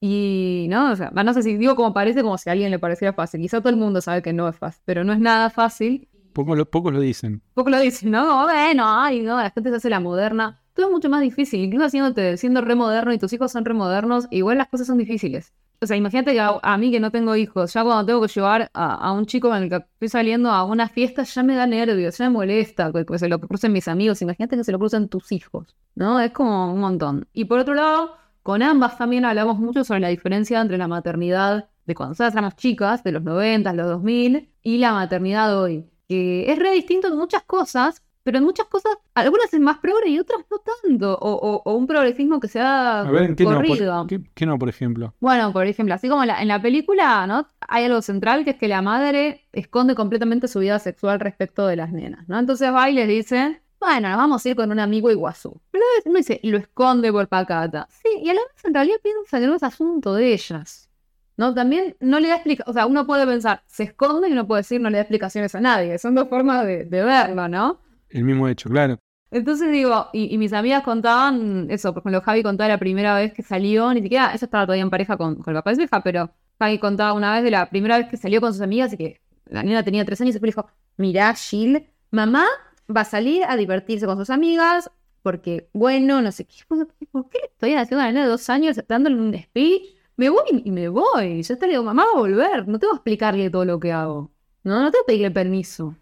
Y, 0.00 0.66
¿no? 0.68 0.90
O 0.90 0.96
sea, 0.96 1.12
no 1.12 1.32
sé 1.34 1.44
si 1.44 1.56
digo 1.56 1.76
como 1.76 1.94
parece, 1.94 2.22
como 2.22 2.36
si 2.36 2.48
a 2.48 2.52
alguien 2.52 2.72
le 2.72 2.80
pareciera 2.80 3.12
fácil. 3.12 3.42
Quizá 3.42 3.60
todo 3.60 3.70
el 3.70 3.76
mundo 3.76 4.00
sabe 4.00 4.22
que 4.22 4.32
no 4.32 4.48
es 4.48 4.56
fácil, 4.56 4.82
pero 4.84 5.04
no 5.04 5.12
es 5.12 5.20
nada 5.20 5.48
fácil. 5.48 6.08
Pocos 6.32 6.58
lo, 6.58 6.68
pocos 6.68 6.92
lo 6.92 6.98
dicen. 6.98 7.42
Poco 7.54 7.70
lo 7.70 7.78
dicen, 7.78 8.10
¿no? 8.10 8.26
Como, 8.26 8.42
Bueno, 8.42 8.86
ay, 8.88 9.20
no, 9.20 9.36
la 9.36 9.50
gente 9.50 9.70
se 9.70 9.76
hace 9.76 9.88
la 9.88 10.00
moderna. 10.00 10.60
Todo 10.74 10.86
es 10.86 10.92
mucho 10.92 11.10
más 11.10 11.22
difícil, 11.22 11.60
incluso 11.60 11.86
haciéndote, 11.86 12.36
siendo 12.38 12.60
re 12.60 12.74
moderno 12.74 13.12
y 13.12 13.18
tus 13.18 13.32
hijos 13.32 13.52
son 13.52 13.64
re 13.64 13.74
modernos, 13.74 14.26
igual 14.32 14.58
las 14.58 14.66
cosas 14.66 14.88
son 14.88 14.98
difíciles. 14.98 15.52
O 15.82 15.86
sea, 15.86 15.96
imagínate 15.96 16.32
que 16.32 16.40
a, 16.40 16.76
mí 16.76 16.90
que 16.90 17.00
no 17.00 17.10
tengo 17.10 17.34
hijos, 17.36 17.72
ya 17.72 17.82
cuando 17.82 18.04
tengo 18.04 18.20
que 18.20 18.28
llevar 18.28 18.70
a, 18.74 19.12
un 19.12 19.24
chico 19.24 19.48
con 19.48 19.62
el 19.62 19.70
que 19.70 19.76
estoy 19.76 20.08
saliendo 20.10 20.50
a 20.50 20.64
una 20.64 20.88
fiesta, 20.90 21.22
ya 21.22 21.42
me 21.42 21.54
da 21.54 21.66
nervios, 21.66 22.18
ya 22.18 22.26
me 22.26 22.30
molesta 22.30 22.92
que 22.92 23.18
se 23.18 23.28
lo 23.28 23.40
crucen 23.40 23.72
mis 23.72 23.88
amigos. 23.88 24.20
Imagínate 24.20 24.58
que 24.58 24.64
se 24.64 24.72
lo 24.72 24.78
crucen 24.78 25.08
tus 25.08 25.32
hijos, 25.32 25.74
¿no? 25.94 26.20
Es 26.20 26.32
como 26.32 26.70
un 26.74 26.80
montón. 26.80 27.26
Y 27.32 27.46
por 27.46 27.60
otro 27.60 27.72
lado, 27.74 28.14
con 28.42 28.62
ambas 28.62 28.98
también 28.98 29.24
hablamos 29.24 29.58
mucho 29.58 29.82
sobre 29.82 30.00
la 30.00 30.08
diferencia 30.08 30.60
entre 30.60 30.76
la 30.76 30.86
maternidad 30.86 31.70
de 31.86 31.94
cuando 31.94 32.10
nosotras 32.10 32.34
éramos 32.34 32.56
chicas, 32.56 33.02
de 33.02 33.12
los 33.12 33.22
90, 33.22 33.72
los 33.72 33.86
2000, 33.86 34.50
y 34.62 34.78
la 34.78 34.92
maternidad 34.92 35.58
hoy. 35.58 35.86
Que 36.08 36.50
es 36.52 36.58
re 36.58 36.72
distinto 36.72 37.08
en 37.08 37.16
muchas 37.16 37.42
cosas, 37.44 38.02
pero 38.22 38.38
en 38.38 38.44
muchas 38.44 38.66
cosas, 38.66 38.92
algunas 39.14 39.52
es 39.52 39.60
más 39.60 39.78
progre 39.78 40.08
y 40.10 40.18
otras 40.18 40.40
no 40.50 40.58
tanto. 40.58 41.14
O, 41.20 41.30
o- 41.32 41.62
o 41.64 41.74
un 41.74 41.86
progresismo 41.86 42.38
que 42.40 42.48
se 42.48 42.60
ha 42.60 43.00
A 43.00 43.10
ver, 43.10 43.22
¿en 43.30 43.36
qué 43.36 43.44
no? 43.44 43.50
corrido. 43.54 43.98
Por, 44.00 44.06
¿qué, 44.08 44.20
qué 44.34 44.46
no, 44.46 44.58
por 44.58 44.68
ejemplo? 44.68 45.14
Bueno, 45.20 45.52
por 45.52 45.66
ejemplo, 45.66 45.94
así 45.94 46.08
como 46.08 46.22
en 46.22 46.28
la, 46.28 46.42
en 46.42 46.48
la 46.48 46.60
película, 46.60 47.26
¿no? 47.26 47.48
Hay 47.60 47.84
algo 47.84 48.02
central 48.02 48.44
que 48.44 48.50
es 48.50 48.56
que 48.56 48.68
la 48.68 48.82
madre 48.82 49.46
esconde 49.52 49.94
completamente 49.94 50.48
su 50.48 50.58
vida 50.60 50.78
sexual 50.78 51.20
respecto 51.20 51.66
de 51.66 51.76
las 51.76 51.92
nenas, 51.92 52.28
¿no? 52.28 52.38
Entonces 52.38 52.72
va 52.72 52.90
y 52.90 52.94
les 52.94 53.08
dice, 53.08 53.62
bueno, 53.80 54.08
nos 54.08 54.18
vamos 54.18 54.44
a 54.44 54.48
ir 54.48 54.56
con 54.56 54.70
un 54.70 54.78
amigo 54.80 55.10
Iguazú. 55.10 55.60
Pero 55.70 55.82
a 55.84 55.96
veces 55.98 56.12
no 56.12 56.18
dice, 56.18 56.40
lo 56.44 56.58
esconde 56.58 57.10
por 57.12 57.26
pacata. 57.28 57.88
Sí, 57.90 58.08
y 58.22 58.28
a 58.28 58.34
la 58.34 58.40
vez 58.40 58.64
en 58.64 58.74
realidad 58.74 58.96
piensa 59.02 59.40
que 59.40 59.46
no 59.46 59.54
es 59.54 59.62
asunto 59.62 60.14
de 60.14 60.32
ellas. 60.34 60.88
¿No? 61.36 61.54
También 61.54 61.96
no 62.00 62.20
le 62.20 62.28
da 62.28 62.34
explicaciones, 62.34 62.68
o 62.70 62.74
sea, 62.74 62.84
uno 62.84 63.06
puede 63.06 63.26
pensar, 63.26 63.62
se 63.66 63.84
esconde 63.84 64.28
y 64.28 64.32
uno 64.32 64.46
puede 64.46 64.60
decir, 64.60 64.78
no 64.78 64.90
le 64.90 64.98
da 64.98 65.02
explicaciones 65.04 65.54
a 65.54 65.60
nadie. 65.62 65.96
Son 65.98 66.14
dos 66.14 66.28
formas 66.28 66.66
de, 66.66 66.84
de 66.84 67.02
verlo, 67.02 67.48
¿no? 67.48 67.78
El 68.10 68.24
mismo 68.24 68.48
hecho, 68.48 68.68
claro. 68.68 68.98
Entonces 69.30 69.70
digo, 69.70 70.08
y, 70.12 70.36
mis 70.38 70.52
amigas 70.52 70.82
contaban 70.82 71.68
eso, 71.70 71.94
por 71.94 72.02
ejemplo, 72.02 72.20
Javi 72.20 72.42
contaba 72.42 72.68
la 72.68 72.78
primera 72.78 73.14
vez 73.14 73.32
que 73.32 73.42
salió, 73.42 73.94
ni 73.94 74.02
siquiera, 74.02 74.32
ella 74.34 74.44
estaba 74.44 74.66
todavía 74.66 74.82
en 74.82 74.90
pareja 74.90 75.16
con, 75.16 75.38
el 75.46 75.54
papá 75.54 75.70
de 75.70 75.76
su 75.76 75.82
hija, 75.82 76.02
pero 76.02 76.32
Javi 76.58 76.78
contaba 76.78 77.12
una 77.12 77.34
vez 77.34 77.44
de 77.44 77.52
la 77.52 77.70
primera 77.70 77.98
vez 77.98 78.08
que 78.08 78.16
salió 78.16 78.40
con 78.40 78.52
sus 78.52 78.62
amigas 78.62 78.92
y 78.92 78.96
que 78.96 79.20
la 79.46 79.62
nena 79.62 79.84
tenía 79.84 80.04
tres 80.04 80.20
años 80.20 80.30
y 80.30 80.32
después 80.34 80.54
le 80.54 80.62
dijo, 80.62 80.68
mirá, 80.96 81.32
Jill, 81.34 81.86
mamá 82.10 82.46
va 82.94 83.02
a 83.02 83.04
salir 83.04 83.44
a 83.44 83.56
divertirse 83.56 84.04
con 84.06 84.18
sus 84.18 84.30
amigas 84.30 84.90
porque, 85.22 85.68
bueno, 85.72 86.20
no 86.22 86.32
sé 86.32 86.46
qué. 86.46 86.56
¿Por 87.12 87.28
qué 87.28 87.38
estoy 87.44 87.74
haciendo 87.74 88.02
a 88.02 88.06
la 88.06 88.12
nena 88.12 88.24
de 88.24 88.30
dos 88.30 88.48
años 88.50 88.80
dándole 88.88 89.16
un 89.16 89.34
speech? 89.34 89.94
Me 90.16 90.28
voy 90.28 90.62
y 90.64 90.70
me 90.70 90.88
voy. 90.88 91.42
Yo 91.42 91.56
te 91.56 91.66
le 91.66 91.72
digo, 91.72 91.84
mamá 91.84 92.04
va 92.04 92.12
a 92.12 92.20
volver, 92.20 92.68
no 92.68 92.78
tengo 92.78 92.92
que 92.94 92.96
explicarle 92.96 93.48
todo 93.50 93.64
lo 93.64 93.78
que 93.78 93.92
hago. 93.92 94.30
No, 94.64 94.82
no 94.82 94.90
tengo 94.90 95.04
que 95.04 95.12
pedirle 95.12 95.30
permiso. 95.30 95.94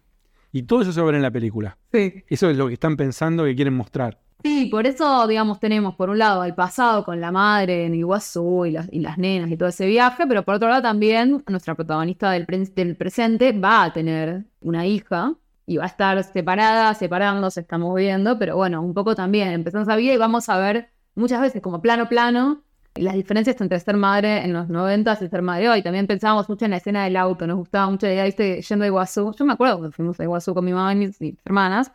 Y 0.51 0.63
todo 0.63 0.81
eso 0.81 0.91
se 0.91 0.99
va 0.99 1.05
a 1.05 1.07
ver 1.07 1.15
en 1.15 1.21
la 1.21 1.31
película. 1.31 1.77
Sí. 1.91 2.23
Eso 2.27 2.49
es 2.49 2.57
lo 2.57 2.67
que 2.67 2.73
están 2.73 2.97
pensando 2.97 3.43
que 3.43 3.55
quieren 3.55 3.75
mostrar. 3.75 4.19
Sí, 4.41 4.67
por 4.71 4.87
eso, 4.87 5.27
digamos, 5.27 5.59
tenemos 5.59 5.95
por 5.95 6.09
un 6.09 6.17
lado 6.17 6.45
el 6.45 6.55
pasado 6.55 7.03
con 7.03 7.19
la 7.19 7.29
madre 7.29 7.85
en 7.85 7.93
Iguazú 7.93 8.65
y 8.65 8.71
las, 8.71 8.87
y 8.91 8.99
las 8.99 9.17
nenas 9.17 9.51
y 9.51 9.57
todo 9.57 9.67
ese 9.67 9.85
viaje, 9.85 10.25
pero 10.27 10.43
por 10.43 10.55
otro 10.55 10.69
lado 10.69 10.81
también 10.81 11.43
nuestra 11.47 11.75
protagonista 11.75 12.31
del, 12.31 12.45
pre- 12.45 12.65
del 12.73 12.95
presente 12.95 13.51
va 13.51 13.83
a 13.83 13.91
tener 13.93 14.45
una 14.61 14.85
hija 14.87 15.33
y 15.65 15.75
va 15.75 15.83
a 15.83 15.87
estar 15.87 16.23
separada, 16.23 16.93
separando, 16.93 17.51
se 17.51 17.59
estamos 17.59 17.93
viendo, 17.95 18.39
pero 18.39 18.55
bueno, 18.55 18.81
un 18.81 18.93
poco 18.93 19.13
también 19.13 19.49
empezamos 19.49 19.89
a 19.89 19.97
vida 19.97 20.13
y 20.13 20.17
vamos 20.17 20.47
a 20.47 20.57
ver 20.57 20.89
muchas 21.15 21.41
veces 21.41 21.61
como 21.61 21.81
plano 21.81 22.07
plano 22.07 22.63
las 23.01 23.15
diferencias 23.15 23.59
entre 23.61 23.79
ser 23.79 23.97
madre 23.97 24.43
en 24.43 24.53
los 24.53 24.69
90 24.69 25.17
y 25.21 25.27
ser 25.27 25.41
madre 25.41 25.69
hoy. 25.69 25.81
También 25.81 26.07
pensábamos 26.07 26.49
mucho 26.49 26.65
en 26.65 26.71
la 26.71 26.77
escena 26.77 27.03
del 27.03 27.15
auto, 27.17 27.47
nos 27.47 27.57
gustaba 27.57 27.89
mucho 27.89 28.07
la 28.07 28.13
idea, 28.13 28.25
viste, 28.25 28.61
yendo 28.61 28.85
a 28.85 28.87
Iguazú. 28.87 29.33
Yo 29.37 29.45
me 29.45 29.53
acuerdo 29.53 29.77
cuando 29.77 29.95
fuimos 29.95 30.19
a 30.19 30.23
Iguazú 30.23 30.53
con 30.53 30.65
mi 30.65 30.73
mamá 30.73 30.93
y 30.93 30.95
mis, 30.95 31.19
mis 31.21 31.35
hermanas. 31.45 31.91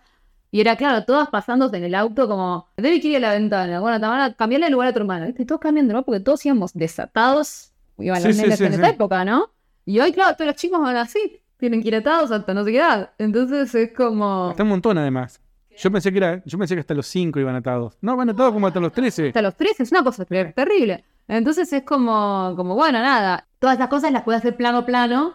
Y 0.51 0.61
era 0.61 0.77
claro, 0.77 1.05
todas 1.05 1.31
pasándose 1.31 1.77
en 1.77 1.85
el 1.85 1.95
auto 1.97 2.29
como, 2.29 2.69
quiere 2.77 2.97
ir 2.97 3.17
a 3.17 3.21
la 3.21 3.33
ventana, 3.33 3.81
bueno, 3.81 3.99
Tamara, 3.99 4.35
cambiarle 4.35 4.67
el 4.67 4.73
lugar 4.73 4.89
a 4.89 4.93
tu 4.93 5.01
hermana, 5.01 5.27
¿viste? 5.27 5.43
Y 5.43 5.47
todos 5.47 5.61
cambiando, 5.61 5.93
¿no? 5.95 6.05
Porque 6.05 6.21
todos 6.21 6.47
íbamos 6.47 6.73
desatados, 6.75 7.73
iban 7.99 8.23
Sí, 8.23 8.29
las 8.29 8.37
sí, 8.37 8.57
sí, 8.57 8.65
en 8.65 8.75
esa 8.75 8.91
época, 8.91 9.25
¿no? 9.25 9.51
Y 9.85 9.99
hoy, 9.99 10.13
claro, 10.13 10.37
todos 10.37 10.47
los 10.47 10.57
chicos 10.57 10.81
van 10.81 10.97
así, 10.97 11.41
tienen 11.57 11.83
que 11.83 11.89
ir 11.89 11.97
atados 11.97 12.31
hasta 12.31 12.55
no 12.55 12.63
sé 12.63 12.71
qué 12.71 12.79
edad. 12.79 13.11
Entonces 13.19 13.75
es 13.75 13.93
como... 13.97 14.51
Hasta 14.51 14.63
un 14.63 14.69
montón, 14.69 14.97
además. 14.97 15.41
Yo 15.77 15.91
pensé 15.91 16.11
que 16.13 16.19
era, 16.19 16.43
yo 16.45 16.59
pensé 16.59 16.75
que 16.75 16.81
hasta 16.81 16.95
los 16.95 17.07
5 17.07 17.39
iban 17.41 17.55
atados. 17.57 17.97
No, 18.01 18.17
van 18.17 18.31
atados 18.31 18.53
como 18.53 18.67
hasta 18.67 18.81
los 18.81 18.93
13. 18.93 19.29
hasta 19.29 19.43
los 19.43 19.57
13, 19.57 19.83
es 19.83 19.93
una 19.93 20.03
cosa 20.05 20.25
ter- 20.25 20.53
terrible. 20.53 21.05
Entonces 21.29 21.73
es 21.73 21.83
como, 21.85 22.53
como 22.57 22.75
bueno, 22.75 22.99
nada, 23.01 23.47
todas 23.59 23.77
esas 23.77 23.89
cosas 23.89 24.13
las 24.13 24.23
puede 24.23 24.39
hacer 24.39 24.57
plano 24.57 24.85
plano 24.85 25.35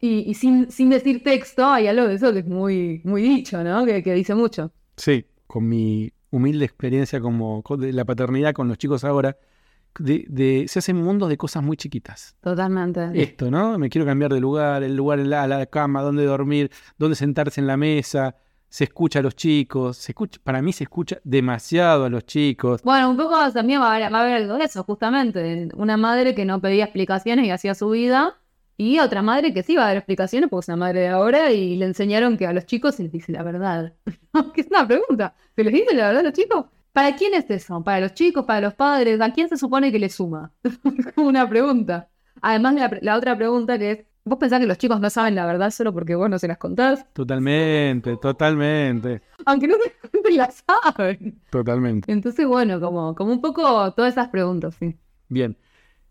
y, 0.00 0.28
y 0.30 0.34
sin, 0.34 0.70
sin 0.70 0.88
decir 0.90 1.22
texto, 1.22 1.66
hay 1.66 1.86
algo 1.88 2.06
de 2.08 2.14
eso 2.14 2.32
que 2.32 2.40
es 2.40 2.46
muy, 2.46 3.00
muy 3.04 3.22
dicho, 3.22 3.62
¿no? 3.62 3.84
Que, 3.84 4.02
que 4.02 4.14
dice 4.14 4.34
mucho. 4.34 4.72
Sí, 4.96 5.26
con 5.46 5.68
mi 5.68 6.10
humilde 6.30 6.64
experiencia 6.64 7.20
como 7.20 7.62
de 7.78 7.92
la 7.92 8.04
paternidad 8.04 8.52
con 8.54 8.68
los 8.68 8.78
chicos 8.78 9.04
ahora, 9.04 9.36
de, 9.98 10.24
de- 10.28 10.66
se 10.68 10.78
hacen 10.80 10.96
mundos 10.96 11.28
de 11.28 11.36
cosas 11.36 11.62
muy 11.62 11.76
chiquitas. 11.76 12.36
Totalmente. 12.40 13.08
Esto, 13.14 13.50
¿no? 13.50 13.78
Me 13.78 13.88
quiero 13.88 14.06
cambiar 14.06 14.32
de 14.32 14.40
lugar, 14.40 14.82
el 14.82 14.96
lugar 14.96 15.18
en 15.20 15.30
la, 15.30 15.46
la 15.46 15.66
cama, 15.66 16.02
dónde 16.02 16.24
dormir, 16.24 16.70
dónde 16.98 17.14
sentarse 17.16 17.60
en 17.60 17.66
la 17.66 17.76
mesa. 17.76 18.36
Se 18.76 18.84
escucha 18.84 19.20
a 19.20 19.22
los 19.22 19.34
chicos, 19.34 19.96
se 19.96 20.12
escucha, 20.12 20.38
para 20.44 20.60
mí 20.60 20.70
se 20.70 20.84
escucha 20.84 21.18
demasiado 21.24 22.04
a 22.04 22.10
los 22.10 22.26
chicos. 22.26 22.82
Bueno, 22.82 23.08
un 23.08 23.16
poco 23.16 23.34
también 23.50 23.80
va 23.80 23.86
a, 23.86 23.96
haber, 23.96 24.12
va 24.12 24.18
a 24.18 24.20
haber 24.20 24.34
algo 24.34 24.58
de 24.58 24.64
eso, 24.64 24.84
justamente. 24.84 25.70
Una 25.76 25.96
madre 25.96 26.34
que 26.34 26.44
no 26.44 26.60
pedía 26.60 26.84
explicaciones 26.84 27.46
y 27.46 27.50
hacía 27.50 27.74
su 27.74 27.88
vida, 27.88 28.36
y 28.76 28.98
otra 28.98 29.22
madre 29.22 29.54
que 29.54 29.62
sí 29.62 29.76
va 29.76 29.84
a 29.84 29.86
dar 29.86 29.96
explicaciones 29.96 30.50
porque 30.50 30.64
es 30.64 30.68
una 30.68 30.76
madre 30.76 31.00
de 31.00 31.08
ahora 31.08 31.52
y 31.52 31.76
le 31.76 31.86
enseñaron 31.86 32.36
que 32.36 32.46
a 32.46 32.52
los 32.52 32.66
chicos 32.66 32.96
se 32.96 33.04
les 33.04 33.12
dice 33.12 33.32
la 33.32 33.42
verdad. 33.42 33.94
que 34.54 34.60
es 34.60 34.66
una 34.66 34.86
pregunta. 34.86 35.34
¿Se 35.54 35.64
les 35.64 35.72
dice 35.72 35.94
la 35.94 36.08
verdad 36.08 36.20
a 36.20 36.24
los 36.24 36.34
chicos? 36.34 36.66
¿Para 36.92 37.16
quién 37.16 37.32
es 37.32 37.48
eso? 37.48 37.82
¿Para 37.82 38.00
los 38.00 38.12
chicos? 38.12 38.44
¿Para 38.44 38.60
los 38.60 38.74
padres? 38.74 39.22
¿A 39.22 39.32
quién 39.32 39.48
se 39.48 39.56
supone 39.56 39.90
que 39.90 39.98
le 39.98 40.10
suma? 40.10 40.52
Una 41.16 41.48
pregunta. 41.48 42.10
Además, 42.42 42.74
la, 42.74 42.98
la 43.00 43.16
otra 43.16 43.38
pregunta 43.38 43.78
que 43.78 43.90
es, 43.90 43.98
¿vos 44.26 44.38
pensás 44.38 44.60
que 44.60 44.66
los 44.66 44.76
chicos 44.76 45.00
no 45.00 45.08
saben 45.08 45.34
la 45.34 45.46
verdad 45.46 45.70
solo 45.70 45.92
porque 45.94 46.14
vos 46.14 46.28
no 46.28 46.38
se 46.38 46.46
las 46.48 46.58
contás? 46.58 47.06
Totalmente, 47.14 48.16
totalmente. 48.18 49.22
Aunque 49.46 49.68
no 49.68 49.76
te 50.22 50.32
la 50.32 50.50
saben. 50.50 51.40
Totalmente. 51.50 52.10
Entonces, 52.12 52.46
bueno, 52.46 52.80
como, 52.80 53.14
como 53.14 53.32
un 53.32 53.40
poco 53.40 53.92
todas 53.92 54.12
esas 54.12 54.28
preguntas, 54.28 54.74
sí. 54.78 54.96
Bien. 55.28 55.56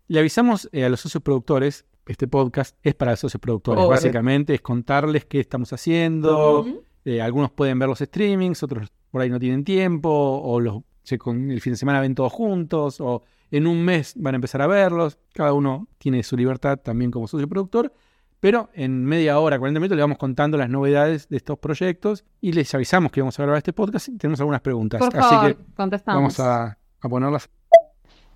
Le 0.08 0.18
avisamos 0.20 0.68
eh, 0.72 0.84
a 0.84 0.88
los 0.88 1.00
socios 1.00 1.22
productores, 1.22 1.84
este 2.06 2.28
podcast 2.28 2.76
es 2.82 2.94
para 2.94 3.12
los 3.12 3.20
socios 3.20 3.40
productores, 3.40 3.84
Oh, 3.84 3.88
básicamente 3.88 4.54
es 4.54 4.60
contarles 4.60 5.24
qué 5.24 5.40
estamos 5.40 5.72
haciendo. 5.72 6.64
Eh, 7.04 7.20
algunos 7.20 7.50
pueden 7.50 7.78
ver 7.78 7.88
los 7.88 7.98
streamings, 7.98 8.62
otros 8.62 8.88
por 9.10 9.20
ahí 9.22 9.30
no 9.30 9.38
tienen 9.40 9.64
tiempo, 9.64 10.08
o 10.10 10.60
los, 10.60 10.82
se- 11.02 11.18
con 11.18 11.50
el 11.50 11.60
fin 11.60 11.72
de 11.72 11.76
semana 11.76 12.00
ven 12.00 12.14
todos 12.14 12.32
juntos, 12.32 13.00
o 13.00 13.22
en 13.50 13.66
un 13.66 13.84
mes 13.84 14.14
van 14.16 14.34
a 14.34 14.36
empezar 14.36 14.62
a 14.62 14.66
verlos. 14.68 15.18
Cada 15.34 15.52
uno 15.52 15.88
tiene 15.98 16.22
su 16.22 16.36
libertad 16.36 16.78
también 16.78 17.10
como 17.10 17.26
socio 17.26 17.48
productor. 17.48 17.92
Pero 18.40 18.68
en 18.74 19.04
media 19.04 19.38
hora, 19.38 19.58
40 19.58 19.80
minutos, 19.80 19.96
le 19.96 20.02
vamos 20.02 20.18
contando 20.18 20.58
las 20.58 20.68
novedades 20.68 21.28
de 21.28 21.38
estos 21.38 21.58
proyectos 21.58 22.24
y 22.40 22.52
les 22.52 22.74
avisamos 22.74 23.10
que 23.10 23.20
vamos 23.20 23.38
a 23.38 23.42
grabar 23.42 23.58
este 23.58 23.72
podcast 23.72 24.08
y 24.08 24.18
tenemos 24.18 24.40
algunas 24.40 24.60
preguntas. 24.60 25.00
Por 25.00 25.16
Así 25.16 25.28
favor, 25.34 25.56
que 25.56 25.64
contestamos. 25.74 26.20
vamos 26.20 26.40
a, 26.40 26.78
a 27.00 27.08
ponerlas. 27.08 27.48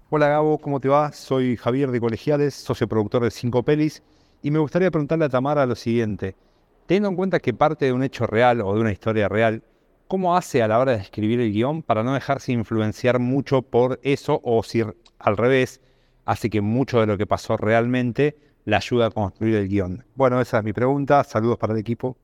Hola 0.08 0.28
Gabo, 0.28 0.58
¿cómo 0.58 0.80
te 0.80 0.88
va? 0.88 1.12
Soy 1.12 1.56
Javier 1.56 1.90
de 1.90 2.00
Colegiales, 2.00 2.54
socio 2.54 2.88
productor 2.88 3.22
de 3.24 3.30
Cinco 3.30 3.62
Pelis, 3.62 4.02
y 4.42 4.50
me 4.50 4.58
gustaría 4.58 4.90
preguntarle 4.90 5.26
a 5.26 5.28
Tamara 5.28 5.66
lo 5.66 5.76
siguiente. 5.76 6.34
Teniendo 6.86 7.10
en 7.10 7.16
cuenta 7.16 7.38
que 7.38 7.52
parte 7.54 7.84
de 7.84 7.92
un 7.92 8.02
hecho 8.02 8.26
real 8.26 8.62
o 8.62 8.74
de 8.74 8.80
una 8.80 8.90
historia 8.90 9.28
real, 9.28 9.62
¿cómo 10.08 10.36
hace 10.36 10.62
a 10.62 10.68
la 10.68 10.78
hora 10.80 10.92
de 10.92 10.98
escribir 11.02 11.40
el 11.40 11.52
guion 11.52 11.82
para 11.82 12.02
no 12.02 12.14
dejarse 12.14 12.50
influenciar 12.52 13.20
mucho 13.20 13.62
por 13.62 14.00
eso 14.02 14.40
o 14.42 14.62
si 14.64 14.82
al 15.18 15.36
revés 15.36 15.80
hace 16.24 16.50
que 16.50 16.60
mucho 16.60 16.98
de 17.00 17.06
lo 17.06 17.16
que 17.16 17.26
pasó 17.26 17.56
realmente 17.56 18.36
le 18.64 18.76
ayuda 18.76 19.06
a 19.06 19.10
construir 19.10 19.56
el 19.56 19.68
guion? 19.68 20.04
Bueno, 20.14 20.40
esa 20.40 20.58
es 20.58 20.64
mi 20.64 20.72
pregunta. 20.72 21.24
Saludos 21.24 21.58
para 21.58 21.72
el 21.74 21.78
equipo. 21.80 22.16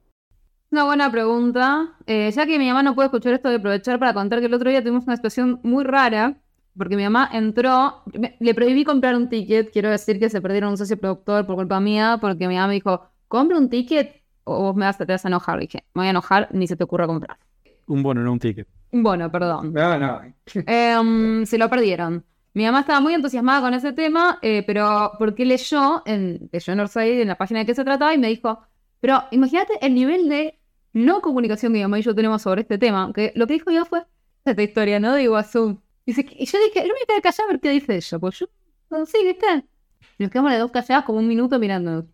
Una 0.70 0.84
buena 0.84 1.10
pregunta. 1.10 1.94
Eh, 2.06 2.30
ya 2.34 2.44
que 2.46 2.58
mi 2.58 2.66
mamá 2.68 2.82
no 2.82 2.94
puede 2.94 3.06
escuchar 3.06 3.32
esto, 3.34 3.48
voy 3.48 3.56
a 3.56 3.58
aprovechar 3.58 3.98
para 3.98 4.12
contar 4.14 4.40
que 4.40 4.46
el 4.46 4.54
otro 4.54 4.68
día 4.70 4.82
tuvimos 4.82 5.04
una 5.04 5.16
situación 5.16 5.60
muy 5.62 5.84
rara, 5.84 6.36
porque 6.76 6.96
mi 6.96 7.04
mamá 7.04 7.30
entró, 7.32 8.02
me- 8.12 8.36
le 8.40 8.54
prohibí 8.54 8.84
comprar 8.84 9.14
un 9.16 9.28
ticket, 9.28 9.70
quiero 9.72 9.90
decir 9.90 10.18
que 10.18 10.28
se 10.28 10.40
perdieron 10.42 10.70
un 10.70 10.76
socio 10.76 10.98
productor 10.98 11.46
por 11.46 11.54
culpa 11.56 11.80
mía, 11.80 12.18
porque 12.20 12.48
mi 12.48 12.54
mamá 12.56 12.68
me 12.68 12.74
dijo, 12.74 13.08
compra 13.28 13.56
un 13.58 13.70
ticket 13.70 14.22
o 14.44 14.62
vos 14.62 14.76
me 14.76 14.84
vas 14.84 15.00
a, 15.00 15.06
te 15.06 15.12
vas 15.12 15.24
a 15.24 15.28
enojar. 15.28 15.58
dije, 15.60 15.84
me 15.94 16.00
voy 16.00 16.06
a 16.08 16.10
enojar, 16.10 16.48
ni 16.52 16.66
se 16.66 16.76
te 16.76 16.84
ocurra 16.84 17.06
comprar. 17.06 17.38
Un 17.86 18.02
bono, 18.02 18.20
no 18.22 18.32
un 18.32 18.38
ticket. 18.40 18.66
Bueno, 18.92 19.30
perdón. 19.30 19.72
No, 19.72 19.98
no. 19.98 20.20
Em, 20.66 21.46
se 21.46 21.58
lo 21.58 21.68
perdieron. 21.70 22.24
Mi 22.56 22.64
mamá 22.64 22.80
estaba 22.80 23.00
muy 23.00 23.12
entusiasmada 23.12 23.60
con 23.60 23.74
ese 23.74 23.92
tema, 23.92 24.38
eh, 24.40 24.62
pero 24.66 25.12
porque 25.18 25.44
leyó 25.44 26.02
en, 26.06 26.48
leyó 26.50 26.72
en 26.72 26.80
en 26.80 27.28
la 27.28 27.34
página 27.36 27.60
de 27.60 27.66
qué 27.66 27.74
se 27.74 27.84
trataba, 27.84 28.14
y 28.14 28.18
me 28.18 28.28
dijo, 28.28 28.60
pero 28.98 29.24
imagínate 29.30 29.74
el 29.82 29.92
nivel 29.94 30.26
de 30.30 30.58
no 30.94 31.20
comunicación 31.20 31.74
que 31.74 31.80
mi 31.80 31.82
mamá 31.82 31.98
y 31.98 32.02
yo 32.02 32.14
tenemos 32.14 32.40
sobre 32.40 32.62
este 32.62 32.78
tema, 32.78 33.12
que 33.14 33.30
lo 33.36 33.46
que 33.46 33.52
dijo 33.52 33.70
yo 33.70 33.84
fue 33.84 34.06
esta 34.46 34.62
historia, 34.62 34.98
¿no? 34.98 35.12
De 35.12 35.24
Iguazú. 35.24 35.82
Dice 36.06 36.24
que- 36.24 36.34
Y 36.38 36.46
yo 36.46 36.58
dije, 36.58 36.88
no 36.88 36.94
me 36.94 37.06
quedar 37.06 37.20
callada 37.20 37.44
a 37.44 37.52
ver 37.52 37.60
qué 37.60 37.68
dice 37.72 37.94
ella, 37.94 38.18
pues 38.18 38.38
yo, 38.38 38.46
sí, 39.04 39.18
¿viste? 39.22 39.66
Y 40.18 40.22
nos 40.22 40.32
quedamos 40.32 40.50
las 40.50 40.60
dos 40.60 40.70
calladas 40.70 41.04
como 41.04 41.18
un 41.18 41.28
minuto 41.28 41.58
mirándonos. 41.58 42.06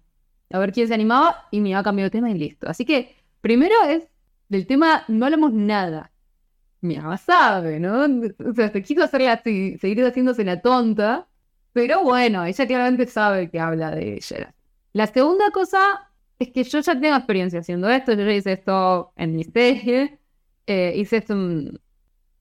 A 0.50 0.58
ver 0.58 0.72
quién 0.72 0.88
se 0.88 0.94
animaba, 0.94 1.46
y 1.52 1.60
mi 1.60 1.70
mamá 1.70 1.84
cambió 1.84 2.04
de 2.06 2.10
tema 2.10 2.32
y 2.32 2.34
listo. 2.34 2.68
Así 2.68 2.84
que, 2.84 3.14
primero 3.40 3.76
es, 3.88 4.08
del 4.48 4.66
tema 4.66 5.04
no 5.06 5.24
hablamos 5.24 5.52
nada 5.52 6.10
mi 6.82 6.96
mamá 6.96 7.16
sabe, 7.16 7.80
¿no? 7.80 8.04
O 8.04 8.54
sea, 8.54 8.70
se 8.72 8.82
quiso 8.82 9.04
hacerla 9.04 9.34
así, 9.34 9.78
seguir 9.78 10.04
haciéndose 10.04 10.44
la 10.44 10.60
tonta, 10.60 11.28
pero 11.72 12.02
bueno, 12.04 12.44
ella 12.44 12.66
claramente 12.66 13.06
sabe 13.06 13.50
que 13.50 13.60
habla 13.60 13.92
de 13.92 14.14
ella. 14.14 14.54
La 14.92 15.06
segunda 15.06 15.50
cosa 15.52 16.10
es 16.38 16.50
que 16.52 16.64
yo 16.64 16.80
ya 16.80 16.98
tengo 17.00 17.16
experiencia 17.16 17.60
haciendo 17.60 17.88
esto, 17.88 18.12
yo 18.14 18.24
ya 18.24 18.32
hice 18.32 18.52
esto 18.52 19.12
en 19.16 19.36
mi 19.36 19.44
serie, 19.44 20.18
eh, 20.66 20.94
hice 20.96 21.18
esto 21.18 21.34
en 21.34 21.80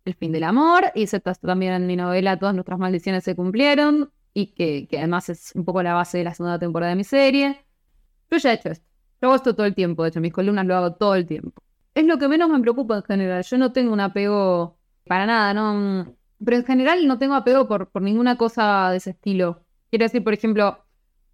El 0.05 0.15
fin 0.15 0.31
del 0.31 0.43
amor, 0.45 0.85
hice 0.95 1.17
esto 1.17 1.33
también 1.35 1.73
en 1.73 1.87
mi 1.87 1.95
novela 1.95 2.37
Todas 2.39 2.55
nuestras 2.55 2.79
maldiciones 2.79 3.23
se 3.23 3.35
cumplieron, 3.35 4.11
y 4.33 4.47
que, 4.53 4.87
que 4.87 4.97
además 4.99 5.29
es 5.29 5.51
un 5.55 5.65
poco 5.65 5.83
la 5.83 5.93
base 5.93 6.19
de 6.19 6.23
la 6.25 6.33
segunda 6.33 6.59
temporada 6.59 6.91
de 6.91 6.95
mi 6.97 7.03
serie. 7.03 7.65
Yo 8.31 8.37
ya 8.37 8.51
he 8.51 8.55
hecho 8.55 8.69
esto, 8.69 8.85
yo 9.21 9.27
hago 9.29 9.35
esto 9.35 9.55
todo 9.55 9.65
el 9.67 9.75
tiempo, 9.75 10.03
de 10.03 10.09
hecho, 10.09 10.21
mis 10.21 10.33
columnas 10.33 10.65
lo 10.65 10.75
hago 10.75 10.95
todo 10.95 11.15
el 11.15 11.25
tiempo 11.27 11.63
es 11.95 12.05
lo 12.05 12.17
que 12.17 12.27
menos 12.27 12.49
me 12.49 12.59
preocupa 12.59 12.97
en 12.97 13.03
general. 13.03 13.43
Yo 13.43 13.57
no 13.57 13.71
tengo 13.73 13.93
un 13.93 13.99
apego 13.99 14.77
para 15.07 15.25
nada, 15.25 15.53
¿no? 15.53 16.15
Pero 16.43 16.57
en 16.57 16.65
general 16.65 17.07
no 17.07 17.17
tengo 17.19 17.35
apego 17.35 17.67
por, 17.67 17.89
por 17.91 18.01
ninguna 18.01 18.37
cosa 18.37 18.89
de 18.91 18.97
ese 18.97 19.11
estilo. 19.11 19.63
Quiero 19.89 20.05
decir, 20.05 20.23
por 20.23 20.33
ejemplo, 20.33 20.85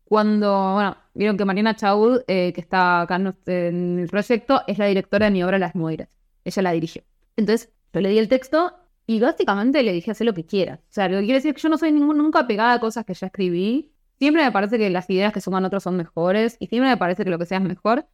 cuando, 0.03 0.73
bueno, 0.73 0.97
vieron 1.13 1.37
que 1.37 1.45
Mariana 1.45 1.75
Chaud, 1.75 2.21
eh, 2.27 2.53
que 2.53 2.61
está 2.61 3.01
acá 3.01 3.15
en, 3.17 3.99
el 3.99 4.07
proyecto, 4.09 4.61
es 4.67 4.77
la 4.77 4.85
directora 4.85 5.25
de 5.25 5.31
mi 5.31 5.43
obra 5.43 5.59
Las 5.59 5.75
Moiras. 5.75 6.09
Ella 6.43 6.61
la 6.61 6.71
dirigió. 6.71 7.03
Entonces, 7.35 7.71
yo 7.93 8.01
le 8.01 8.09
di 8.09 8.17
el 8.17 8.27
texto 8.29 8.73
y 9.05 9.19
básicamente 9.19 9.83
le 9.83 9.93
dije 9.93 10.11
hacer 10.11 10.25
lo 10.25 10.33
que 10.33 10.45
quiera. 10.45 10.75
O 10.83 10.87
sea, 10.89 11.07
lo 11.07 11.17
que 11.17 11.23
quiere 11.25 11.35
decir 11.35 11.49
es 11.49 11.55
que 11.55 11.61
yo 11.61 11.69
no 11.69 11.77
soy 11.77 11.91
ningún- 11.91 12.17
nunca 12.17 12.39
apegada 12.39 12.73
a 12.73 12.79
cosas 12.79 13.05
que 13.05 13.13
ya 13.13 13.27
escribí. 13.27 13.93
Siempre 14.19 14.43
me 14.43 14.51
parece 14.51 14.77
que 14.77 14.89
las 14.89 15.09
ideas 15.09 15.31
que 15.33 15.41
suman 15.41 15.63
otros 15.65 15.83
son 15.83 15.95
mejores 15.97 16.57
y 16.59 16.67
siempre 16.67 16.89
me 16.89 16.97
parece 16.97 17.23
que 17.23 17.29
lo 17.29 17.37
que 17.37 17.45
sea 17.45 17.59
es 17.59 17.63
mejor. 17.63 18.07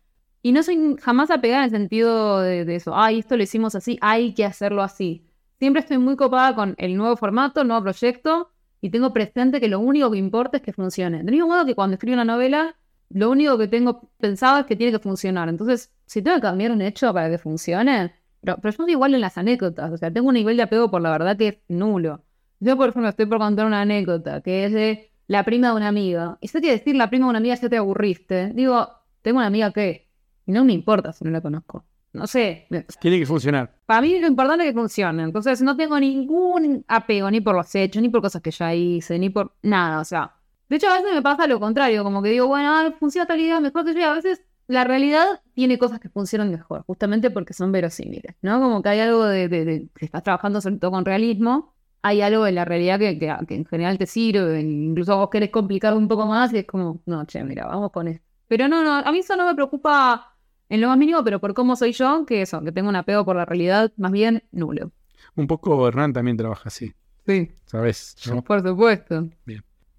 Y 0.46 0.52
no 0.52 0.62
soy 0.62 0.98
jamás 1.02 1.32
apegada 1.32 1.64
en 1.64 1.66
el 1.66 1.72
sentido 1.72 2.42
de, 2.42 2.76
eso, 2.76 2.94
ay, 2.94 3.20
esto 3.20 3.38
lo 3.38 3.44
hicimos 3.44 3.76
así, 3.76 3.98
hay 4.02 4.34
que 4.34 4.44
hacerlo 4.44 4.84
así. 4.84 5.26
Siempre 5.58 5.80
estoy 5.80 5.98
muy 6.00 6.18
copada 6.18 6.54
con 6.54 6.76
el 6.78 6.98
nuevo 6.98 7.16
formato, 7.16 7.62
el 7.62 7.70
nuevo 7.70 7.82
proyecto, 7.82 8.50
y 8.82 8.90
tengo 8.90 9.14
presente 9.14 9.62
que 9.62 9.70
lo 9.70 9.80
único 9.80 10.12
que 10.12 10.18
importa 10.18 10.58
es 10.58 10.64
que 10.64 10.74
funcione. 10.74 11.24
Del 11.24 11.32
mismo 11.32 11.48
modo 11.48 11.66
que 11.66 11.76
cuando 11.76 11.94
escribo 11.94 12.16
una 12.16 12.26
novela, 12.26 12.76
lo 13.10 13.32
único 13.32 13.58
que 13.58 13.70
tengo 13.70 14.12
pensado 14.20 14.60
es 14.60 14.66
que 14.66 14.76
tiene 14.76 14.92
que 14.92 15.00
funcionar. 15.00 15.48
Entonces, 15.48 15.94
si 16.06 16.22
tengo 16.22 16.36
que 16.36 16.42
cambiar 16.42 16.72
un 16.72 16.82
hecho 16.82 17.14
para 17.14 17.30
que 17.30 17.38
funcione, 17.38 18.14
pero, 18.42 18.58
pero 18.58 18.72
yo 18.74 18.84
soy 18.84 18.92
igual 18.92 19.16
en 19.16 19.22
las 19.22 19.38
anécdotas, 19.38 19.94
o 19.94 19.98
sea, 19.98 20.12
tengo 20.12 20.28
un 20.28 20.34
nivel 20.34 20.58
de 20.58 20.64
apego 20.64 20.92
por 20.92 21.02
la 21.02 21.12
verdad 21.12 21.38
que 21.38 21.48
es 21.48 21.58
nulo. 21.70 22.22
Yo, 22.60 22.76
por 22.76 22.90
ejemplo, 22.90 23.08
estoy 23.08 23.28
por 23.28 23.38
contar 23.38 23.66
una 23.66 23.80
anécdota 23.80 24.42
que 24.42 24.66
es 24.66 24.74
de 24.74 25.12
la 25.28 25.46
prima 25.46 25.70
de 25.70 25.76
una 25.76 25.88
amiga. 25.88 26.38
Y 26.42 26.50
sé 26.50 26.60
que 26.60 26.72
decir 26.72 26.98
la 26.98 27.10
prima 27.10 27.28
de 27.28 27.30
una 27.30 27.40
amiga 27.40 27.56
ya 27.56 27.70
te 27.70 27.78
aburriste. 27.78 28.52
Digo, 28.54 28.90
tengo 29.22 29.38
una 29.38 29.48
amiga 29.48 29.72
que 29.72 30.10
y 30.46 30.52
no 30.52 30.64
me 30.64 30.74
importa 30.74 31.14
si 31.14 31.24
no 31.24 31.32
la 31.32 31.42
conozco. 31.42 31.86
No 32.14 32.28
sé. 32.28 32.68
Tiene 33.00 33.20
que 33.20 33.26
funcionar. 33.26 33.76
Para 33.88 34.02
mí 34.02 34.20
lo 34.20 34.28
importante 34.28 34.64
es 34.66 34.72
que 34.72 34.80
funcione. 34.80 35.24
Entonces 35.24 35.62
no 35.64 35.76
tengo 35.76 36.00
ningún 36.00 36.86
apego 36.88 37.30
ni 37.32 37.42
por 37.42 37.56
los 37.56 37.74
hechos, 37.74 38.02
ni 38.02 38.10
por 38.10 38.22
cosas 38.22 38.42
que 38.42 38.52
ya 38.52 38.74
hice, 38.74 39.18
ni 39.18 39.32
por 39.32 39.56
nada. 39.64 40.00
O 40.00 40.06
sea, 40.06 40.36
de 40.70 40.76
hecho 40.76 40.88
a 40.90 40.98
veces 40.98 41.14
me 41.14 41.22
pasa 41.24 41.48
lo 41.48 41.60
contrario, 41.60 42.04
como 42.04 42.22
que 42.22 42.30
digo, 42.30 42.48
bueno, 42.48 42.70
ah, 42.70 42.94
funciona 43.00 43.26
tal 43.26 43.40
idea 43.40 43.60
mejor 43.60 43.84
que 43.84 43.94
yo. 43.94 44.00
Y 44.00 44.04
a 44.04 44.14
veces 44.14 44.44
la 44.68 44.84
realidad 44.84 45.42
tiene 45.56 45.80
cosas 45.80 46.00
que 46.00 46.10
funcionan 46.10 46.52
mejor, 46.52 46.84
justamente 46.86 47.32
porque 47.32 47.54
son 47.54 47.72
verosímiles, 47.72 48.36
¿no? 48.44 48.62
Como 48.62 48.84
que 48.84 48.90
hay 48.90 49.00
algo 49.00 49.26
de, 49.26 49.50
de, 49.50 49.66
de 49.66 49.88
que 49.96 50.06
estás 50.06 50.24
trabajando 50.24 50.62
sobre 50.62 50.78
todo 50.78 50.92
con 50.92 51.06
realismo. 51.06 51.74
Hay 52.04 52.22
algo 52.22 52.46
en 52.46 52.56
la 52.56 52.66
realidad 52.66 53.00
que, 53.00 53.18
que, 53.18 53.34
que 53.48 53.56
en 53.56 53.66
general 53.66 53.98
te 53.98 54.06
sirve, 54.06 54.60
incluso 54.62 55.18
vos 55.18 55.30
querés 55.30 55.50
complicar 55.50 55.96
un 55.96 56.08
poco 56.08 56.26
más 56.28 56.54
y 56.54 56.60
es 56.60 56.66
como, 56.66 57.02
no, 57.06 57.26
che, 57.26 57.44
mira, 57.44 57.66
vamos 57.66 57.92
con 57.92 58.08
esto. 58.10 58.26
Pero 58.48 58.68
no, 58.68 58.84
no, 58.84 58.94
a 58.96 59.12
mí 59.12 59.20
eso 59.20 59.36
no 59.38 59.48
me 59.48 59.56
preocupa 59.56 60.33
en 60.74 60.82
lo 60.82 60.88
más 60.88 60.98
mínimo, 60.98 61.24
pero 61.24 61.40
por 61.40 61.54
cómo 61.54 61.76
soy 61.76 61.92
yo, 61.92 62.26
que 62.26 62.42
eso, 62.42 62.60
que 62.64 62.72
tengo 62.72 62.90
un 62.90 62.96
apego 62.96 63.24
por 63.24 63.36
la 63.36 63.46
realidad 63.46 63.92
más 63.96 64.12
bien 64.12 64.44
nulo. 64.52 64.92
Un 65.36 65.46
poco 65.46 65.88
Hernán 65.88 66.14
también 66.14 66.36
trabaja 66.36 66.64
así, 66.66 66.92
Sí, 67.28 67.52
¿sabes? 67.66 68.16
¿no? 68.28 68.44
por 68.44 68.68
supuesto. 68.68 69.30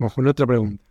Vamos 0.01 0.15
con 0.15 0.27
otra 0.27 0.45
pregunta. 0.49 0.83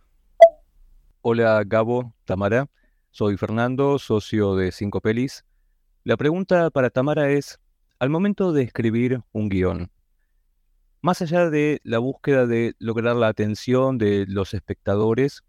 Hola 1.20 1.62
Gabo, 1.66 2.14
Tamara. 2.24 2.66
Soy 3.10 3.36
Fernando, 3.36 3.98
socio 3.98 4.56
de 4.56 4.72
Cinco 4.72 5.02
Pelis. 5.02 5.44
La 6.02 6.16
pregunta 6.16 6.70
para 6.70 6.88
Tamara 6.88 7.28
es, 7.28 7.60
al 7.98 8.08
momento 8.08 8.54
de 8.54 8.62
escribir 8.62 9.20
un 9.32 9.50
guion, 9.50 9.90
más 11.02 11.20
allá 11.20 11.50
de 11.50 11.82
la 11.84 11.98
búsqueda 11.98 12.46
de 12.46 12.74
lograr 12.78 13.16
la 13.16 13.28
atención 13.28 13.98
de 13.98 14.24
los 14.28 14.54
espectadores, 14.54 15.42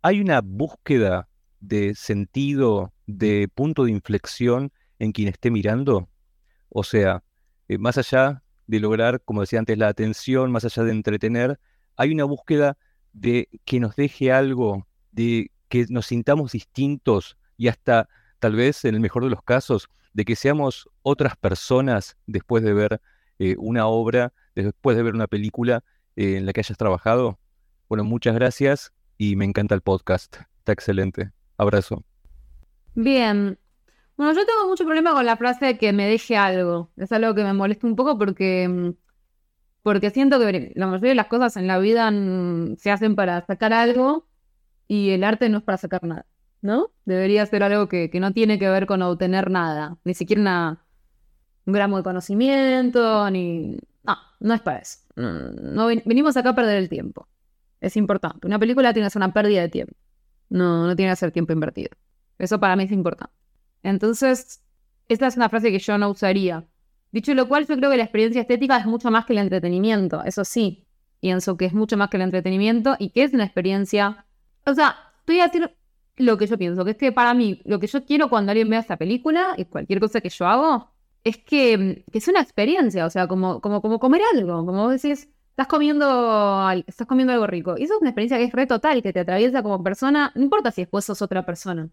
¿hay 0.00 0.22
una 0.22 0.40
búsqueda 0.40 1.28
de 1.62 1.94
sentido, 1.94 2.92
de 3.18 3.48
punto 3.48 3.84
de 3.84 3.90
inflexión 3.90 4.72
en 4.98 5.12
quien 5.12 5.28
esté 5.28 5.50
mirando? 5.50 6.08
O 6.68 6.84
sea, 6.84 7.22
eh, 7.68 7.78
más 7.78 7.98
allá 7.98 8.42
de 8.66 8.80
lograr, 8.80 9.22
como 9.22 9.40
decía 9.40 9.58
antes, 9.58 9.76
la 9.78 9.88
atención, 9.88 10.50
más 10.50 10.64
allá 10.64 10.84
de 10.84 10.92
entretener, 10.92 11.60
hay 11.96 12.12
una 12.12 12.24
búsqueda 12.24 12.76
de 13.12 13.48
que 13.64 13.80
nos 13.80 13.96
deje 13.96 14.32
algo, 14.32 14.86
de 15.10 15.50
que 15.68 15.86
nos 15.88 16.06
sintamos 16.06 16.52
distintos 16.52 17.36
y 17.56 17.68
hasta, 17.68 18.08
tal 18.38 18.54
vez, 18.56 18.84
en 18.84 18.94
el 18.94 19.00
mejor 19.00 19.24
de 19.24 19.30
los 19.30 19.42
casos, 19.42 19.88
de 20.12 20.24
que 20.24 20.36
seamos 20.36 20.88
otras 21.02 21.36
personas 21.36 22.16
después 22.26 22.62
de 22.62 22.72
ver 22.72 23.00
eh, 23.38 23.56
una 23.58 23.86
obra, 23.86 24.32
después 24.54 24.96
de 24.96 25.02
ver 25.02 25.14
una 25.14 25.26
película 25.26 25.84
eh, 26.16 26.36
en 26.36 26.46
la 26.46 26.52
que 26.52 26.60
hayas 26.60 26.78
trabajado. 26.78 27.38
Bueno, 27.88 28.04
muchas 28.04 28.34
gracias 28.34 28.92
y 29.18 29.36
me 29.36 29.44
encanta 29.44 29.74
el 29.74 29.82
podcast. 29.82 30.36
Está 30.58 30.72
excelente. 30.72 31.32
Abrazo. 31.56 32.04
Bien. 32.94 33.58
Bueno, 34.16 34.32
yo 34.34 34.46
tengo 34.46 34.68
mucho 34.68 34.84
problema 34.84 35.12
con 35.12 35.24
la 35.26 35.36
frase 35.36 35.66
de 35.66 35.78
que 35.78 35.92
me 35.92 36.06
deje 36.06 36.36
algo. 36.36 36.90
Es 36.96 37.12
algo 37.12 37.34
que 37.34 37.44
me 37.44 37.52
molesta 37.52 37.86
un 37.86 37.96
poco 37.96 38.18
porque, 38.18 38.68
mm, 38.68 38.90
porque 39.82 40.10
siento 40.10 40.38
que 40.38 40.72
la 40.76 40.86
mayoría 40.86 41.10
de 41.10 41.14
las 41.16 41.26
cosas 41.28 41.56
en 41.56 41.66
la 41.66 41.78
vida 41.78 42.10
mm, 42.10 42.76
se 42.76 42.90
hacen 42.90 43.16
para 43.16 43.44
sacar 43.46 43.72
algo 43.72 44.28
y 44.88 45.10
el 45.10 45.24
arte 45.24 45.48
no 45.48 45.58
es 45.58 45.64
para 45.64 45.78
sacar 45.78 46.04
nada, 46.04 46.26
¿no? 46.62 46.92
Debería 47.04 47.46
ser 47.46 47.62
algo 47.64 47.88
que, 47.88 48.10
que 48.10 48.20
no 48.20 48.32
tiene 48.32 48.58
que 48.58 48.68
ver 48.68 48.86
con 48.86 49.02
obtener 49.02 49.50
nada, 49.50 49.98
ni 50.04 50.14
siquiera 50.14 50.84
un 51.66 51.72
gramo 51.72 51.96
de 51.98 52.02
conocimiento, 52.02 53.30
ni... 53.30 53.78
No, 54.04 54.16
no 54.40 54.54
es 54.54 54.60
para 54.62 54.78
eso. 54.80 54.98
No, 55.16 55.86
venimos 55.86 56.36
acá 56.36 56.50
a 56.50 56.54
perder 56.54 56.78
el 56.78 56.88
tiempo. 56.88 57.28
Es 57.80 57.96
importante. 57.96 58.46
Una 58.46 58.58
película 58.58 58.92
tiene 58.92 59.06
que 59.06 59.10
ser 59.10 59.20
una 59.20 59.32
pérdida 59.32 59.62
de 59.62 59.68
tiempo. 59.68 59.94
No, 60.50 60.86
no 60.86 60.96
tiene 60.96 61.12
que 61.12 61.16
ser 61.16 61.32
tiempo 61.32 61.52
invertido. 61.52 61.90
Eso 62.42 62.58
para 62.58 62.74
mí 62.74 62.82
es 62.82 62.90
importante. 62.90 63.32
Entonces, 63.84 64.60
esta 65.08 65.28
es 65.28 65.36
una 65.36 65.48
frase 65.48 65.70
que 65.70 65.78
yo 65.78 65.96
no 65.96 66.10
usaría. 66.10 66.66
Dicho 67.12 67.34
lo 67.34 67.46
cual, 67.46 67.68
yo 67.68 67.76
creo 67.76 67.88
que 67.88 67.96
la 67.96 68.02
experiencia 68.02 68.40
estética 68.40 68.78
es 68.78 68.86
mucho 68.86 69.12
más 69.12 69.26
que 69.26 69.32
el 69.32 69.38
entretenimiento. 69.38 70.24
Eso 70.24 70.44
sí, 70.44 70.84
pienso 71.20 71.56
que 71.56 71.66
es 71.66 71.72
mucho 71.72 71.96
más 71.96 72.10
que 72.10 72.16
el 72.16 72.24
entretenimiento 72.24 72.96
y 72.98 73.10
que 73.10 73.22
es 73.22 73.32
una 73.32 73.44
experiencia. 73.44 74.26
O 74.66 74.74
sea, 74.74 74.96
estoy 75.20 75.38
a 75.38 75.46
decir 75.46 75.72
lo 76.16 76.36
que 76.36 76.48
yo 76.48 76.58
pienso, 76.58 76.84
que 76.84 76.90
es 76.90 76.96
que 76.96 77.12
para 77.12 77.32
mí, 77.32 77.62
lo 77.64 77.78
que 77.78 77.86
yo 77.86 78.04
quiero 78.04 78.28
cuando 78.28 78.50
alguien 78.50 78.68
vea 78.68 78.80
esta 78.80 78.96
película 78.96 79.54
y 79.56 79.64
cualquier 79.66 80.00
cosa 80.00 80.20
que 80.20 80.28
yo 80.28 80.46
hago, 80.46 80.90
es 81.22 81.36
que, 81.38 82.04
que 82.10 82.18
es 82.18 82.26
una 82.26 82.40
experiencia, 82.40 83.06
o 83.06 83.10
sea, 83.10 83.28
como, 83.28 83.60
como, 83.60 83.80
como 83.80 84.00
comer 84.00 84.22
algo, 84.34 84.66
como 84.66 84.82
vos 84.82 85.00
decís, 85.00 85.30
estás 85.50 85.68
comiendo, 85.68 86.68
estás 86.88 87.06
comiendo 87.06 87.32
algo 87.34 87.46
rico. 87.46 87.76
Y 87.78 87.84
eso 87.84 87.94
es 87.94 88.00
una 88.00 88.10
experiencia 88.10 88.38
que 88.38 88.44
es 88.44 88.52
re 88.52 88.66
total, 88.66 89.00
que 89.00 89.12
te 89.12 89.20
atraviesa 89.20 89.62
como 89.62 89.80
persona, 89.84 90.32
no 90.34 90.42
importa 90.42 90.72
si 90.72 90.82
después 90.82 91.04
sos 91.04 91.22
otra 91.22 91.46
persona. 91.46 91.88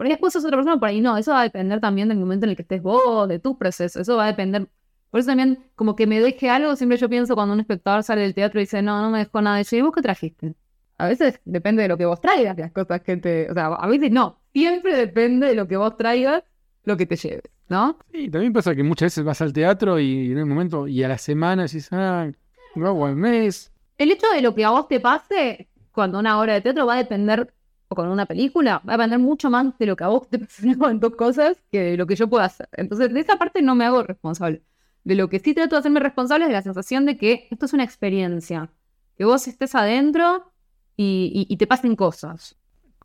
Porque 0.00 0.14
después 0.14 0.32
sos 0.32 0.46
otra 0.46 0.56
persona, 0.56 0.80
por 0.80 0.88
ahí 0.88 1.02
no, 1.02 1.18
eso 1.18 1.32
va 1.32 1.40
a 1.40 1.42
depender 1.42 1.78
también 1.78 2.08
del 2.08 2.16
momento 2.16 2.46
en 2.46 2.50
el 2.50 2.56
que 2.56 2.62
estés 2.62 2.80
vos, 2.80 3.28
de 3.28 3.38
tu 3.38 3.58
proceso, 3.58 4.00
eso 4.00 4.16
va 4.16 4.24
a 4.24 4.26
depender. 4.28 4.66
Por 5.10 5.20
eso 5.20 5.26
también, 5.26 5.62
como 5.74 5.94
que 5.94 6.06
me 6.06 6.22
deje 6.22 6.48
algo, 6.48 6.74
siempre 6.74 6.96
yo 6.96 7.10
pienso 7.10 7.34
cuando 7.34 7.52
un 7.52 7.60
espectador 7.60 8.02
sale 8.02 8.22
del 8.22 8.32
teatro 8.32 8.58
y 8.60 8.62
dice, 8.62 8.80
no, 8.80 9.02
no 9.02 9.10
me 9.10 9.18
dejó 9.18 9.42
nada 9.42 9.56
de 9.56 9.62
eso, 9.62 9.76
¿y 9.76 9.82
vos 9.82 9.92
qué 9.94 10.00
trajiste? 10.00 10.54
A 10.96 11.06
veces 11.06 11.38
depende 11.44 11.82
de 11.82 11.88
lo 11.88 11.98
que 11.98 12.06
vos 12.06 12.18
traigas, 12.18 12.56
las 12.56 12.72
cosas 12.72 13.02
que 13.02 13.18
te... 13.18 13.50
O 13.50 13.52
sea, 13.52 13.66
a 13.66 13.86
veces 13.88 14.10
no, 14.10 14.40
siempre 14.54 14.96
depende 14.96 15.48
de 15.48 15.54
lo 15.54 15.68
que 15.68 15.76
vos 15.76 15.94
traigas, 15.98 16.44
lo 16.84 16.96
que 16.96 17.04
te 17.04 17.16
lleves, 17.16 17.50
¿no? 17.68 17.98
Sí, 18.10 18.30
también 18.30 18.54
pasa 18.54 18.74
que 18.74 18.82
muchas 18.82 19.08
veces 19.08 19.22
vas 19.22 19.42
al 19.42 19.52
teatro 19.52 20.00
y 20.00 20.32
en 20.32 20.38
un 20.38 20.48
momento, 20.48 20.88
y 20.88 21.04
a 21.04 21.08
la 21.08 21.18
semana 21.18 21.64
decís, 21.64 21.88
ah, 21.92 22.30
no, 22.74 23.04
al 23.04 23.16
mes. 23.16 23.70
El 23.98 24.12
hecho 24.12 24.28
de 24.34 24.40
lo 24.40 24.54
que 24.54 24.64
a 24.64 24.70
vos 24.70 24.88
te 24.88 24.98
pase 24.98 25.68
cuando 25.92 26.18
una 26.18 26.38
hora 26.38 26.54
de 26.54 26.62
teatro 26.62 26.86
va 26.86 26.94
a 26.94 26.96
depender, 26.96 27.52
o 27.90 27.96
con 27.96 28.08
una 28.08 28.24
película, 28.24 28.80
va 28.88 28.94
a 28.94 28.96
depender 28.96 29.18
mucho 29.18 29.50
más 29.50 29.76
de 29.76 29.86
lo 29.86 29.96
que 29.96 30.04
a 30.04 30.08
vos 30.08 30.28
te 30.30 30.38
con 30.78 31.00
dos 31.00 31.16
cosas 31.16 31.58
que 31.72 31.80
de 31.82 31.96
lo 31.96 32.06
que 32.06 32.14
yo 32.14 32.28
pueda 32.28 32.44
hacer. 32.44 32.68
Entonces, 32.72 33.12
de 33.12 33.18
esa 33.18 33.36
parte 33.36 33.62
no 33.62 33.74
me 33.74 33.84
hago 33.84 34.04
responsable. 34.04 34.62
De 35.02 35.16
lo 35.16 35.28
que 35.28 35.40
sí 35.40 35.54
trato 35.54 35.74
de 35.74 35.80
hacerme 35.80 35.98
responsable 35.98 36.44
es 36.44 36.50
de 36.50 36.54
la 36.54 36.62
sensación 36.62 37.04
de 37.04 37.16
que 37.16 37.48
esto 37.50 37.66
es 37.66 37.72
una 37.72 37.82
experiencia. 37.82 38.70
Que 39.16 39.24
vos 39.24 39.48
estés 39.48 39.74
adentro 39.74 40.52
y, 40.96 41.56
te 41.56 41.66
pasen 41.66 41.96
cosas. 41.96 42.56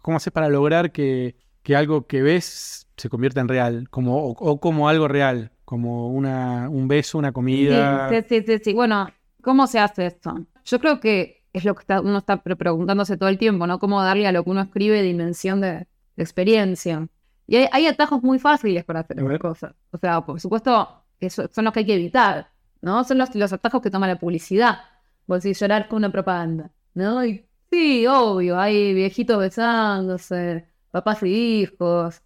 ¿Cómo 0.02 0.18
haces 0.18 0.32
para 0.32 0.50
lograr 0.50 0.92
que, 0.92 1.36
algo 1.76 2.06
que 2.06 2.22
ves 2.22 2.88
se 2.96 3.10
convierta 3.10 3.42
en 3.42 3.48
real? 3.48 3.90
Como, 3.90 4.28
o, 4.28 4.60
como 4.60 4.88
algo 4.88 5.08
real, 5.08 5.52
como 5.64 6.10
una, 6.10 6.70
un 6.70 6.88
beso, 6.88 7.18
una 7.18 7.32
comida. 7.32 8.10
Sí, 8.28 8.44
sí, 8.46 8.60
sí, 8.64 8.74
Bueno, 8.74 9.10
¿cómo 9.42 9.66
se 9.66 9.80
hace 9.80 10.06
esto? 10.06 10.36
Yo 10.64 10.80
creo 10.80 11.00
que 11.00 11.45
es 11.60 11.66
lo 11.66 11.76
que 11.76 11.86
uno 12.00 12.18
está 12.20 12.38
preguntándose 12.42 13.18
todo 13.18 13.30
el 13.30 13.38
tiempo, 13.38 13.68
¿no? 13.68 13.80
Cómo 13.80 14.02
darle 14.02 14.28
a 14.28 14.32
lo 14.32 14.44
que 14.44 14.50
uno 14.50 14.62
escribe 14.62 15.02
dimensión 15.02 15.62
de, 15.62 15.88
experiencia. 16.18 17.08
Y 17.48 17.58
hay, 17.58 17.88
atajos 17.88 18.24
muy 18.24 18.40
fáciles 18.40 18.86
para 18.86 19.02
hacer 19.02 19.20
esas 19.20 19.40
cosas. 19.40 19.76
O 19.92 19.98
sea, 19.98 20.22
por 20.22 20.40
supuesto, 20.40 21.04
que 21.20 21.30
son 21.30 21.66
los 21.66 21.74
que 21.74 21.80
hay 21.82 21.86
que 21.86 21.96
evitar, 21.96 22.52
¿no? 22.82 23.04
Son 23.04 23.18
los, 23.18 23.36
los 23.36 23.54
atajos 23.54 23.82
que 23.82 23.92
toma 23.92 24.08
la 24.08 24.18
publicidad. 24.18 24.80
Vos 25.28 25.44
decís 25.44 25.60
llorar 25.60 25.88
con 25.88 25.98
una 25.98 26.12
propaganda, 26.12 26.72
¿no? 26.94 27.26
Y 27.26 27.46
Sí, 27.72 28.08
obvio, 28.08 28.58
hay 28.60 28.94
viejitos 28.94 29.38
besándose, 29.38 30.66
papás 30.92 31.24
y 31.24 31.62
hijos. 31.64 32.22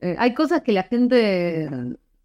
Eh, 0.00 0.16
hay 0.18 0.34
cosas 0.34 0.62
que 0.62 0.72
la 0.72 0.84
gente 0.84 1.68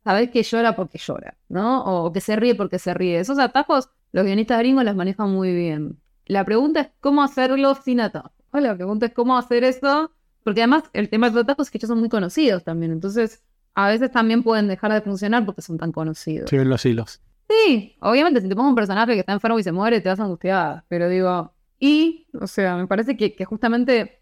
sabe 0.03 0.31
que 0.31 0.43
llora 0.43 0.75
porque 0.75 0.97
llora, 0.97 1.37
¿no? 1.49 2.05
O 2.05 2.13
que 2.13 2.21
se 2.21 2.35
ríe 2.35 2.55
porque 2.55 2.79
se 2.79 2.93
ríe. 2.93 3.19
Esos 3.19 3.39
atajos 3.39 3.89
los 4.11 4.25
guionistas 4.25 4.59
gringos 4.59 4.85
los 4.85 4.95
manejan 4.95 5.29
muy 5.29 5.53
bien. 5.53 5.99
La 6.29 6.45
pregunta 6.45 6.81
es 6.81 6.89
cómo 6.99 7.23
hacerlo 7.23 7.73
sin 7.73 7.99
atajos. 7.99 8.31
La 8.53 8.75
pregunta 8.75 9.07
es 9.07 9.13
cómo 9.13 9.35
hacer 9.35 9.63
eso, 9.63 10.11
porque 10.43 10.61
además 10.61 10.83
el 10.93 11.09
tema 11.09 11.27
de 11.27 11.35
los 11.35 11.43
atajos 11.43 11.67
es 11.67 11.71
que 11.71 11.79
ellos 11.79 11.87
son 11.87 11.99
muy 11.99 12.07
conocidos 12.07 12.63
también. 12.63 12.91
Entonces, 12.91 13.41
a 13.73 13.87
veces 13.87 14.11
también 14.11 14.43
pueden 14.43 14.67
dejar 14.67 14.93
de 14.93 15.01
funcionar 15.01 15.43
porque 15.43 15.63
son 15.63 15.79
tan 15.79 15.91
conocidos. 15.91 16.47
Sí, 16.47 16.57
los 16.57 16.85
hilos. 16.85 17.19
Sí, 17.49 17.95
obviamente 18.01 18.41
si 18.41 18.47
te 18.47 18.55
pongo 18.55 18.69
un 18.69 18.75
personaje 18.75 19.13
que 19.13 19.21
está 19.21 19.33
enfermo 19.33 19.57
y 19.57 19.63
se 19.63 19.71
muere, 19.71 20.01
te 20.01 20.09
vas 20.09 20.19
a 20.19 20.23
angustiar. 20.25 20.83
Pero 20.87 21.09
digo, 21.09 21.51
y, 21.79 22.27
o 22.39 22.45
sea, 22.45 22.77
me 22.77 22.85
parece 22.85 23.17
que, 23.17 23.43
justamente 23.45 24.21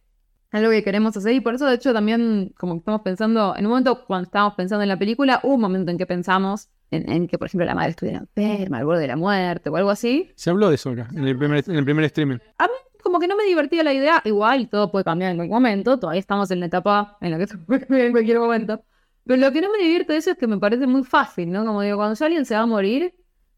es 0.53 0.61
lo 0.61 0.69
que 0.69 0.85
queremos 0.85 1.17
hacer 1.17 1.33
y 1.33 1.41
por 1.41 1.55
eso, 1.55 1.65
de 1.65 1.75
hecho, 1.75 1.91
también, 1.91 2.53
como 2.57 2.77
estamos 2.77 3.01
pensando, 3.01 3.53
en 3.57 3.65
un 3.65 3.71
momento 3.71 4.05
cuando 4.05 4.27
estábamos 4.27 4.55
pensando 4.55 4.83
en 4.83 4.89
la 4.89 4.97
película, 4.97 5.41
hubo 5.43 5.55
un 5.55 5.61
momento 5.61 5.91
en 5.91 5.97
que 5.97 6.05
pensamos 6.05 6.69
en, 6.91 7.27
que, 7.27 7.37
por 7.37 7.47
ejemplo, 7.47 7.65
la 7.65 7.75
madre 7.75 7.91
estuviera 7.91 8.19
enferma, 8.19 8.77
al 8.77 8.85
borde 8.85 9.01
de 9.01 9.07
la 9.07 9.15
muerte 9.15 9.69
o 9.69 9.75
algo 9.75 9.89
así. 9.89 10.31
Se 10.35 10.49
habló 10.49 10.69
de 10.69 10.75
eso 10.75 10.91
acá, 10.91 11.09
en 11.13 11.27
el 11.27 11.37
primer, 11.37 11.63
en 11.67 11.75
el 11.75 11.85
primer 11.85 12.05
streaming. 12.05 12.37
A 12.57 12.67
mí 12.67 12.73
como 13.01 13.19
que 13.19 13.27
no 13.27 13.37
me 13.37 13.45
divertía 13.45 13.83
la 13.83 13.93
idea, 13.93 14.21
igual 14.25 14.67
todo 14.69 14.91
puede 14.91 15.05
cambiar 15.05 15.31
en 15.31 15.37
cualquier 15.37 15.53
momento, 15.53 15.97
todavía 15.97 16.19
estamos 16.19 16.51
en 16.51 16.59
la 16.59 16.65
etapa 16.65 17.17
en 17.21 17.31
la 17.31 17.37
que 17.37 17.47
se 17.47 17.57
puede 17.57 17.81
cambiar 17.81 18.07
en 18.07 18.11
cualquier 18.11 18.39
momento. 18.39 18.83
Pero 19.23 19.41
lo 19.41 19.51
que 19.51 19.61
no 19.61 19.71
me 19.71 19.79
divierte 19.79 20.13
de 20.13 20.19
eso 20.19 20.31
es 20.31 20.37
que 20.37 20.47
me 20.47 20.57
parece 20.57 20.87
muy 20.87 21.03
fácil, 21.03 21.51
¿no? 21.51 21.65
Como 21.65 21.81
digo, 21.81 21.97
cuando 21.97 22.15
ya 22.15 22.25
alguien 22.25 22.45
se 22.45 22.55
va 22.55 22.61
a 22.61 22.65
morir, 22.65 23.13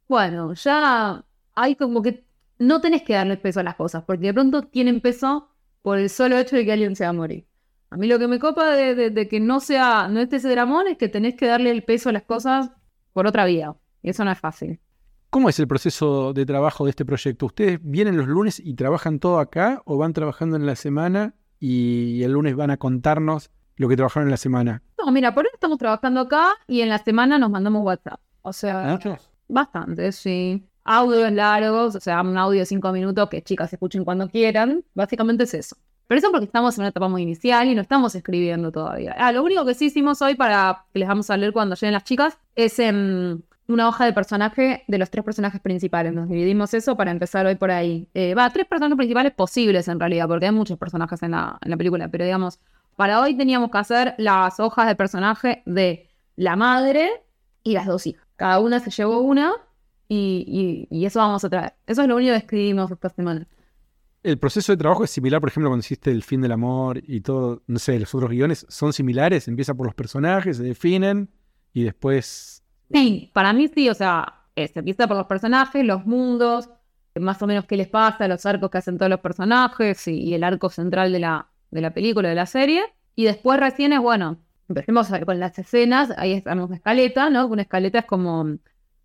bueno, 0.07 0.53
ya 0.53 1.23
hay 1.53 1.75
como 1.75 2.01
que 2.01 2.25
no 2.57 2.81
tenés 2.81 3.03
que 3.03 3.13
darle 3.13 3.37
peso 3.37 3.59
a 3.59 3.63
las 3.63 3.75
cosas, 3.75 4.03
porque 4.05 4.27
de 4.27 4.33
pronto 4.33 4.63
tienen 4.63 5.01
peso 5.01 5.49
por 5.81 5.97
el 5.97 6.09
solo 6.09 6.37
hecho 6.37 6.55
de 6.55 6.65
que 6.65 6.71
alguien 6.71 6.95
se 6.95 7.03
va 7.03 7.11
a 7.11 7.13
morir. 7.13 7.45
A 7.91 7.97
mí 7.97 8.07
lo 8.07 8.19
que 8.19 8.27
me 8.27 8.39
copa 8.39 8.75
de, 8.75 9.27
que 9.27 9.39
no 9.39 9.59
sea, 9.59 10.07
no 10.09 10.19
esté 10.19 10.37
ese 10.37 10.49
dramón 10.49 10.87
es 10.87 10.97
que 10.97 11.07
tenés 11.07 11.35
que 11.35 11.47
darle 11.47 11.71
el 11.71 11.83
peso 11.83 12.09
a 12.09 12.11
las 12.11 12.23
cosas 12.23 12.71
por 13.13 13.27
otra 13.27 13.45
vía. 13.45 13.73
Y 14.01 14.09
eso 14.09 14.23
no 14.23 14.31
es 14.31 14.39
fácil. 14.39 14.79
¿Cómo 15.29 15.49
es 15.49 15.59
el 15.59 15.67
proceso 15.67 16.33
de 16.33 16.45
trabajo 16.45 16.85
de 16.85 16.91
este 16.91 17.05
proyecto? 17.05 17.45
¿Ustedes 17.45 17.79
vienen 17.83 18.17
los 18.17 18.27
lunes 18.27 18.59
y 18.59 18.73
trabajan 18.73 19.19
todo 19.19 19.39
acá 19.39 19.81
o 19.85 19.97
van 19.97 20.13
trabajando 20.13 20.55
en 20.55 20.65
la 20.65 20.75
semana 20.75 21.35
y 21.59 22.23
el 22.23 22.31
lunes 22.31 22.55
van 22.55 22.71
a 22.71 22.77
contarnos 22.77 23.51
lo 23.75 23.87
que 23.87 23.95
trabajaron 23.95 24.27
en 24.27 24.31
la 24.31 24.37
semana? 24.37 24.81
No, 24.97 25.11
mira, 25.11 25.33
por 25.33 25.45
eso 25.45 25.53
estamos 25.53 25.77
trabajando 25.77 26.21
acá 26.21 26.53
y 26.67 26.81
en 26.81 26.89
la 26.89 26.97
semana 26.97 27.37
nos 27.37 27.51
mandamos 27.51 27.83
WhatsApp. 27.83 28.19
O 28.41 28.53
sea, 28.53 28.83
¿Muchos? 28.83 29.29
bastante, 29.47 30.11
sí 30.11 30.65
audios 30.89 31.31
largos, 31.31 31.95
o 31.95 31.99
sea, 31.99 32.21
un 32.21 32.35
audio 32.35 32.61
de 32.61 32.65
cinco 32.65 32.91
minutos 32.91 33.29
que 33.29 33.43
chicas 33.43 33.71
escuchen 33.71 34.03
cuando 34.03 34.27
quieran. 34.27 34.83
Básicamente 34.95 35.43
es 35.43 35.53
eso. 35.53 35.75
Pero 36.09 36.17
eso 36.17 36.31
porque 36.31 36.45
estamos 36.45 36.75
en 36.75 36.81
una 36.81 36.89
etapa 36.89 37.07
muy 37.07 37.21
inicial 37.21 37.67
y 37.67 37.75
no 37.75 37.83
estamos 37.83 38.15
escribiendo 38.15 38.71
todavía. 38.71 39.15
Ah, 39.19 39.31
lo 39.31 39.43
único 39.43 39.63
que 39.63 39.75
sí 39.75 39.85
hicimos 39.85 40.19
hoy 40.23 40.33
para 40.33 40.85
que 40.91 40.97
les 40.97 41.07
vamos 41.07 41.29
a 41.29 41.37
leer 41.37 41.53
cuando 41.53 41.75
lleguen 41.75 41.93
las 41.93 42.03
chicas 42.03 42.35
es 42.55 42.79
una 43.67 43.87
hoja 43.87 44.05
de 44.05 44.13
personaje 44.13 44.83
de 44.87 44.97
los 44.97 45.11
tres 45.11 45.23
personajes 45.23 45.61
principales. 45.61 46.11
Nos 46.11 46.27
dividimos 46.27 46.73
eso 46.73 46.97
para 46.97 47.11
empezar 47.11 47.45
hoy 47.45 47.53
por 47.53 47.69
ahí. 47.69 48.07
Eh, 48.15 48.33
va, 48.33 48.49
tres 48.49 48.65
personajes 48.65 48.97
principales 48.97 49.33
posibles 49.33 49.87
en 49.87 49.99
realidad, 49.99 50.27
porque 50.27 50.47
hay 50.47 50.51
muchos 50.51 50.79
personajes 50.79 51.21
en 51.21 51.29
la, 51.29 51.59
en 51.61 51.69
la 51.69 51.77
película, 51.77 52.07
pero 52.07 52.25
digamos, 52.25 52.59
para 52.95 53.21
hoy 53.21 53.37
teníamos 53.37 53.69
que 53.69 53.77
hacer 53.77 54.15
las 54.17 54.59
hojas 54.59 54.87
de 54.87 54.95
personaje 54.95 55.61
de 55.67 56.09
la 56.37 56.55
madre 56.55 57.07
y 57.61 57.73
las 57.73 57.85
dos 57.85 58.07
hijas. 58.07 58.25
Cada 58.35 58.59
una 58.59 58.79
se 58.79 58.89
llevó 58.89 59.19
una 59.19 59.53
y, 60.07 60.87
eso 61.05 61.19
vamos 61.19 61.43
a 61.45 61.49
traer. 61.49 61.73
Eso 61.85 62.01
es 62.01 62.07
lo 62.07 62.15
único 62.15 62.31
que 62.31 62.39
escribimos 62.39 62.89
esta 62.89 63.09
semana. 63.09 63.45
¿El 64.29 64.37
proceso 64.37 64.71
de 64.71 64.77
trabajo 64.77 65.03
es 65.03 65.09
similar, 65.09 65.41
por 65.41 65.49
ejemplo, 65.49 65.69
cuando 65.69 65.83
hiciste 65.83 66.11
El 66.11 66.23
fin 66.23 66.39
del 66.41 66.51
amor 66.51 67.01
y 67.07 67.21
todo, 67.21 67.63
no 67.65 67.79
sé, 67.79 67.99
los 67.99 68.13
otros 68.13 68.29
guiones 68.29 68.65
son 68.69 68.93
similares? 68.93 69.47
Empieza 69.47 69.73
por 69.73 69.87
los 69.87 69.95
personajes, 69.95 70.57
se 70.57 70.63
definen 70.63 71.31
y 71.73 71.83
después... 71.83 72.63
Sí, 72.91 73.31
para 73.33 73.53
mí 73.53 73.67
sí, 73.67 73.89
o 73.89 73.93
sea, 73.95 74.45
se 74.55 74.71
empieza 74.75 75.07
por 75.07 75.17
los 75.17 75.25
personajes, 75.25 75.83
los 75.83 76.05
mundos, 76.05 76.69
más 77.15 77.41
o 77.41 77.47
menos 77.47 77.65
qué 77.65 77.75
les 77.75 77.87
pasa, 77.87 78.27
los 78.27 78.45
arcos 78.45 78.69
que 78.69 78.77
hacen 78.77 78.97
todos 78.97 79.09
los 79.09 79.19
personajes 79.19 80.07
y, 80.07 80.33
el 80.35 80.43
arco 80.43 80.69
central 80.69 81.11
de 81.11 81.19
la, 81.19 81.47
de 81.71 81.81
la 81.81 81.91
película, 81.91 82.29
de 82.29 82.35
la 82.35 82.45
serie. 82.45 82.83
Y 83.15 83.25
después 83.25 83.59
recién 83.59 83.93
es, 83.93 83.99
bueno, 83.99 84.37
empecemos 84.67 85.07
con 85.25 85.39
las 85.39 85.57
escenas, 85.57 86.13
ahí 86.17 86.33
estamos 86.33 86.67
una 86.67 86.75
escaleta, 86.75 87.31
¿no? 87.31 87.47
Una 87.47 87.63
escaleta 87.63 87.99
es 87.99 88.05
como 88.05 88.59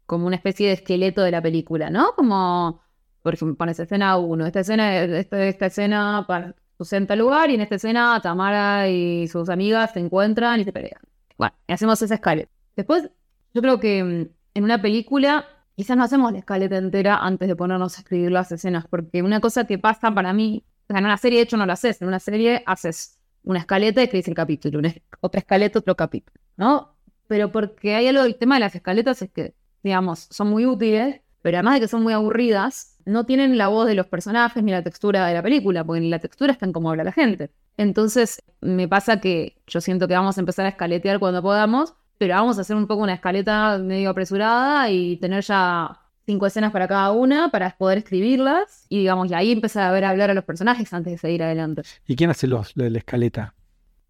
como 0.06 0.26
una 0.26 0.36
especie 0.36 0.68
de 0.68 0.74
esqueleto 0.74 1.22
de 1.22 1.30
la 1.30 1.42
película, 1.42 1.90
¿no? 1.90 2.12
Como, 2.14 2.82
por 3.24 3.32
ejemplo, 3.32 3.56
pones 3.56 3.80
escena 3.80 4.18
1, 4.18 4.46
esta 4.46 4.60
escena, 4.60 5.02
esta, 5.02 5.44
esta 5.46 5.66
escena 5.66 6.24
para, 6.28 6.54
sucede 6.76 7.06
en 7.08 7.18
lugar 7.18 7.50
y 7.50 7.54
en 7.54 7.62
esta 7.62 7.76
escena 7.76 8.20
Tamara 8.22 8.88
y 8.88 9.26
sus 9.28 9.48
amigas 9.48 9.92
se 9.94 10.00
encuentran 10.00 10.60
y 10.60 10.64
se 10.64 10.72
pelean. 10.72 11.00
Bueno, 11.38 11.54
y 11.66 11.72
hacemos 11.72 12.00
esa 12.02 12.14
escaleta. 12.14 12.52
Después, 12.76 13.10
yo 13.54 13.62
creo 13.62 13.80
que 13.80 14.04
mm, 14.04 14.28
en 14.54 14.64
una 14.64 14.82
película 14.82 15.46
quizás 15.74 15.96
no 15.96 16.04
hacemos 16.04 16.32
la 16.32 16.40
escaleta 16.40 16.76
entera 16.76 17.16
antes 17.16 17.48
de 17.48 17.56
ponernos 17.56 17.96
a 17.96 18.02
escribir 18.02 18.30
las 18.30 18.52
escenas, 18.52 18.86
porque 18.88 19.22
una 19.22 19.40
cosa 19.40 19.66
que 19.66 19.78
pasa 19.78 20.14
para 20.14 20.34
mí, 20.34 20.62
o 20.84 20.92
sea, 20.92 20.98
en 20.98 21.06
una 21.06 21.16
serie 21.16 21.38
de 21.38 21.44
hecho 21.44 21.56
no 21.56 21.64
lo 21.64 21.72
haces, 21.72 22.02
en 22.02 22.08
una 22.08 22.20
serie 22.20 22.62
haces 22.66 23.18
una 23.42 23.60
escaleta 23.60 24.02
y 24.02 24.04
escribes 24.04 24.28
el 24.28 24.34
capítulo, 24.34 24.78
una, 24.78 24.92
otra 25.20 25.38
escaleta, 25.38 25.78
otro 25.78 25.96
capítulo, 25.96 26.38
¿no? 26.56 26.94
Pero 27.26 27.50
porque 27.50 27.94
hay 27.94 28.06
algo 28.06 28.22
del 28.22 28.36
tema 28.36 28.56
de 28.56 28.60
las 28.60 28.74
escaletas 28.74 29.22
es 29.22 29.30
que 29.30 29.54
digamos, 29.84 30.26
son 30.30 30.48
muy 30.48 30.66
útiles, 30.66 31.20
pero 31.42 31.58
además 31.58 31.74
de 31.74 31.80
que 31.80 31.88
son 31.88 32.02
muy 32.02 32.14
aburridas, 32.14 32.93
no 33.06 33.24
tienen 33.24 33.58
la 33.58 33.68
voz 33.68 33.86
de 33.86 33.94
los 33.94 34.06
personajes 34.06 34.62
ni 34.62 34.72
la 34.72 34.82
textura 34.82 35.26
de 35.26 35.34
la 35.34 35.42
película, 35.42 35.84
porque 35.84 36.00
ni 36.00 36.08
la 36.08 36.18
textura 36.18 36.52
está 36.52 36.66
en 36.66 36.72
cómo 36.72 36.90
habla 36.90 37.04
la 37.04 37.12
gente. 37.12 37.50
Entonces, 37.76 38.42
me 38.60 38.88
pasa 38.88 39.20
que 39.20 39.56
yo 39.66 39.80
siento 39.80 40.08
que 40.08 40.14
vamos 40.14 40.36
a 40.36 40.40
empezar 40.40 40.66
a 40.66 40.70
escaletear 40.70 41.18
cuando 41.18 41.42
podamos, 41.42 41.94
pero 42.18 42.34
vamos 42.34 42.58
a 42.58 42.62
hacer 42.62 42.76
un 42.76 42.86
poco 42.86 43.02
una 43.02 43.14
escaleta 43.14 43.78
medio 43.78 44.10
apresurada 44.10 44.90
y 44.90 45.16
tener 45.16 45.42
ya 45.42 46.00
cinco 46.26 46.46
escenas 46.46 46.72
para 46.72 46.88
cada 46.88 47.12
una 47.12 47.50
para 47.50 47.76
poder 47.76 47.98
escribirlas 47.98 48.86
y 48.88 49.00
digamos, 49.00 49.30
y 49.30 49.34
ahí 49.34 49.52
empezar 49.52 49.82
a 49.84 49.92
ver 49.92 50.04
hablar 50.04 50.30
a 50.30 50.34
los 50.34 50.44
personajes 50.44 50.92
antes 50.92 51.12
de 51.12 51.18
seguir 51.18 51.42
adelante. 51.42 51.82
¿Y 52.06 52.16
quién 52.16 52.30
hace 52.30 52.46
los, 52.46 52.76
lo 52.76 52.84
de 52.84 52.90
la 52.90 52.98
escaleta? 52.98 53.54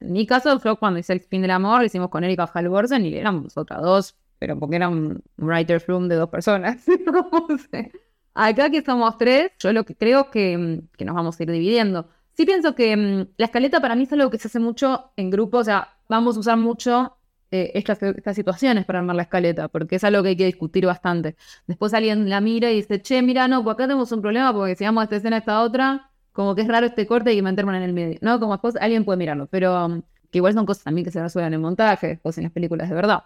En 0.00 0.12
mi 0.12 0.26
caso 0.26 0.58
fue 0.60 0.76
cuando 0.76 1.00
hice 1.00 1.14
El 1.14 1.20
fin 1.20 1.42
del 1.42 1.50
amor, 1.50 1.80
lo 1.80 1.86
hicimos 1.86 2.10
con 2.10 2.24
Erika 2.24 2.50
Halvorsen 2.52 3.06
y 3.06 3.14
éramos 3.14 3.56
otras 3.56 3.82
dos, 3.82 4.16
pero 4.38 4.58
porque 4.58 4.76
era 4.76 4.88
un 4.88 5.22
writer's 5.38 5.86
room 5.86 6.08
de 6.08 6.16
dos 6.16 6.28
personas. 6.28 6.84
No 7.06 7.58
sé. 7.70 7.90
Acá 8.34 8.70
que 8.70 8.82
somos 8.82 9.16
tres, 9.18 9.52
yo 9.58 9.72
lo 9.72 9.84
que 9.84 9.96
creo 9.96 10.30
que, 10.30 10.82
que 10.96 11.04
nos 11.04 11.14
vamos 11.14 11.38
a 11.38 11.42
ir 11.42 11.50
dividiendo. 11.50 12.08
Sí 12.32 12.44
pienso 12.46 12.74
que 12.74 12.96
mm, 12.96 13.28
la 13.36 13.46
escaleta 13.46 13.80
para 13.80 13.94
mí 13.94 14.04
es 14.04 14.12
algo 14.12 14.30
que 14.30 14.38
se 14.38 14.48
hace 14.48 14.58
mucho 14.60 15.12
en 15.16 15.30
grupo, 15.30 15.58
o 15.58 15.64
sea, 15.64 15.96
vamos 16.08 16.36
a 16.36 16.40
usar 16.40 16.56
mucho 16.58 17.16
eh, 17.50 17.70
estas, 17.74 18.02
estas 18.02 18.34
situaciones 18.34 18.84
para 18.84 18.98
armar 18.98 19.14
la 19.16 19.22
escaleta, 19.22 19.68
porque 19.68 19.96
es 19.96 20.04
algo 20.04 20.22
que 20.22 20.30
hay 20.30 20.36
que 20.36 20.46
discutir 20.46 20.86
bastante. 20.86 21.36
Después 21.68 21.94
alguien 21.94 22.28
la 22.28 22.40
mira 22.40 22.70
y 22.72 22.76
dice, 22.76 23.00
che, 23.00 23.22
mira, 23.22 23.46
no, 23.46 23.62
pues 23.62 23.74
acá 23.74 23.84
tenemos 23.84 24.10
un 24.12 24.20
problema 24.22 24.52
porque 24.52 24.74
si 24.74 24.84
vamos 24.84 25.02
a 25.02 25.04
esta 25.04 25.16
escena 25.16 25.36
a 25.36 25.38
esta 25.38 25.62
otra, 25.62 26.10
como 26.32 26.56
que 26.56 26.62
es 26.62 26.68
raro 26.68 26.86
este 26.86 27.06
corte 27.06 27.32
y 27.32 27.40
meterme 27.42 27.76
en 27.76 27.84
el 27.84 27.92
medio, 27.92 28.18
¿no? 28.22 28.40
Como 28.40 28.54
después 28.54 28.74
alguien 28.80 29.04
puede 29.04 29.18
mirarlo, 29.18 29.46
pero 29.46 29.86
um, 29.86 30.02
que 30.32 30.38
igual 30.38 30.54
son 30.54 30.66
cosas 30.66 30.82
también 30.82 31.04
que 31.04 31.12
se 31.12 31.22
resuelven 31.22 31.54
en 31.54 31.60
montaje, 31.60 32.08
después 32.08 32.36
en 32.38 32.44
las 32.44 32.52
películas 32.52 32.88
de 32.88 32.94
verdad. 32.96 33.24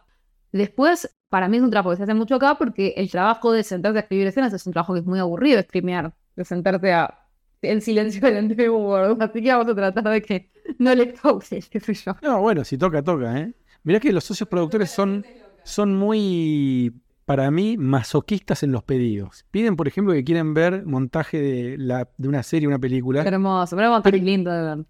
Después, 0.52 1.16
para 1.28 1.48
mí 1.48 1.56
es 1.58 1.62
un 1.62 1.70
trabajo 1.70 1.90
que 1.90 1.96
se 1.96 2.02
hace 2.04 2.14
mucho 2.14 2.36
acá 2.36 2.56
porque 2.56 2.94
el 2.96 3.10
trabajo 3.10 3.52
de 3.52 3.62
sentarse 3.62 3.98
a 3.98 4.00
escribir 4.02 4.26
escenas 4.26 4.52
es 4.52 4.66
un 4.66 4.72
trabajo 4.72 4.94
que 4.94 5.00
es 5.00 5.06
muy 5.06 5.18
aburrido 5.18 5.60
streamear, 5.62 6.12
de 6.36 6.44
sentarte 6.44 6.92
a 6.92 7.18
en 7.62 7.80
silencio 7.80 8.20
delante 8.26 8.54
de 8.54 8.68
Word. 8.70 9.20
Así 9.22 9.42
que 9.42 9.50
vamos 9.52 9.68
a 9.68 9.74
tratar 9.74 10.04
de 10.04 10.22
que 10.22 10.50
no 10.78 10.94
le 10.94 11.06
toque, 11.06 11.62
qué 11.70 11.80
sé 11.80 11.94
yo. 11.94 12.16
No, 12.22 12.40
bueno, 12.40 12.64
si 12.64 12.78
toca, 12.78 13.02
toca, 13.02 13.38
¿eh? 13.38 13.52
Mirá 13.84 14.00
que 14.00 14.12
los 14.12 14.24
socios 14.24 14.48
productores 14.48 14.90
son, 14.90 15.24
son 15.64 15.94
muy, 15.96 16.92
para 17.24 17.50
mí, 17.50 17.76
masoquistas 17.78 18.62
en 18.62 18.72
los 18.72 18.82
pedidos. 18.82 19.44
Piden, 19.50 19.76
por 19.76 19.86
ejemplo, 19.88 20.12
que 20.14 20.24
quieren 20.24 20.52
ver 20.54 20.84
montaje 20.84 21.40
de, 21.40 21.76
la, 21.78 22.08
de 22.16 22.28
una 22.28 22.42
serie, 22.42 22.68
una 22.68 22.78
película. 22.78 23.22
Hermoso, 23.22 23.76
pero 23.76 23.90
montaje 23.90 24.12
Pero- 24.12 24.24
lindo 24.24 24.50
de 24.52 24.62
ver. 24.62 24.86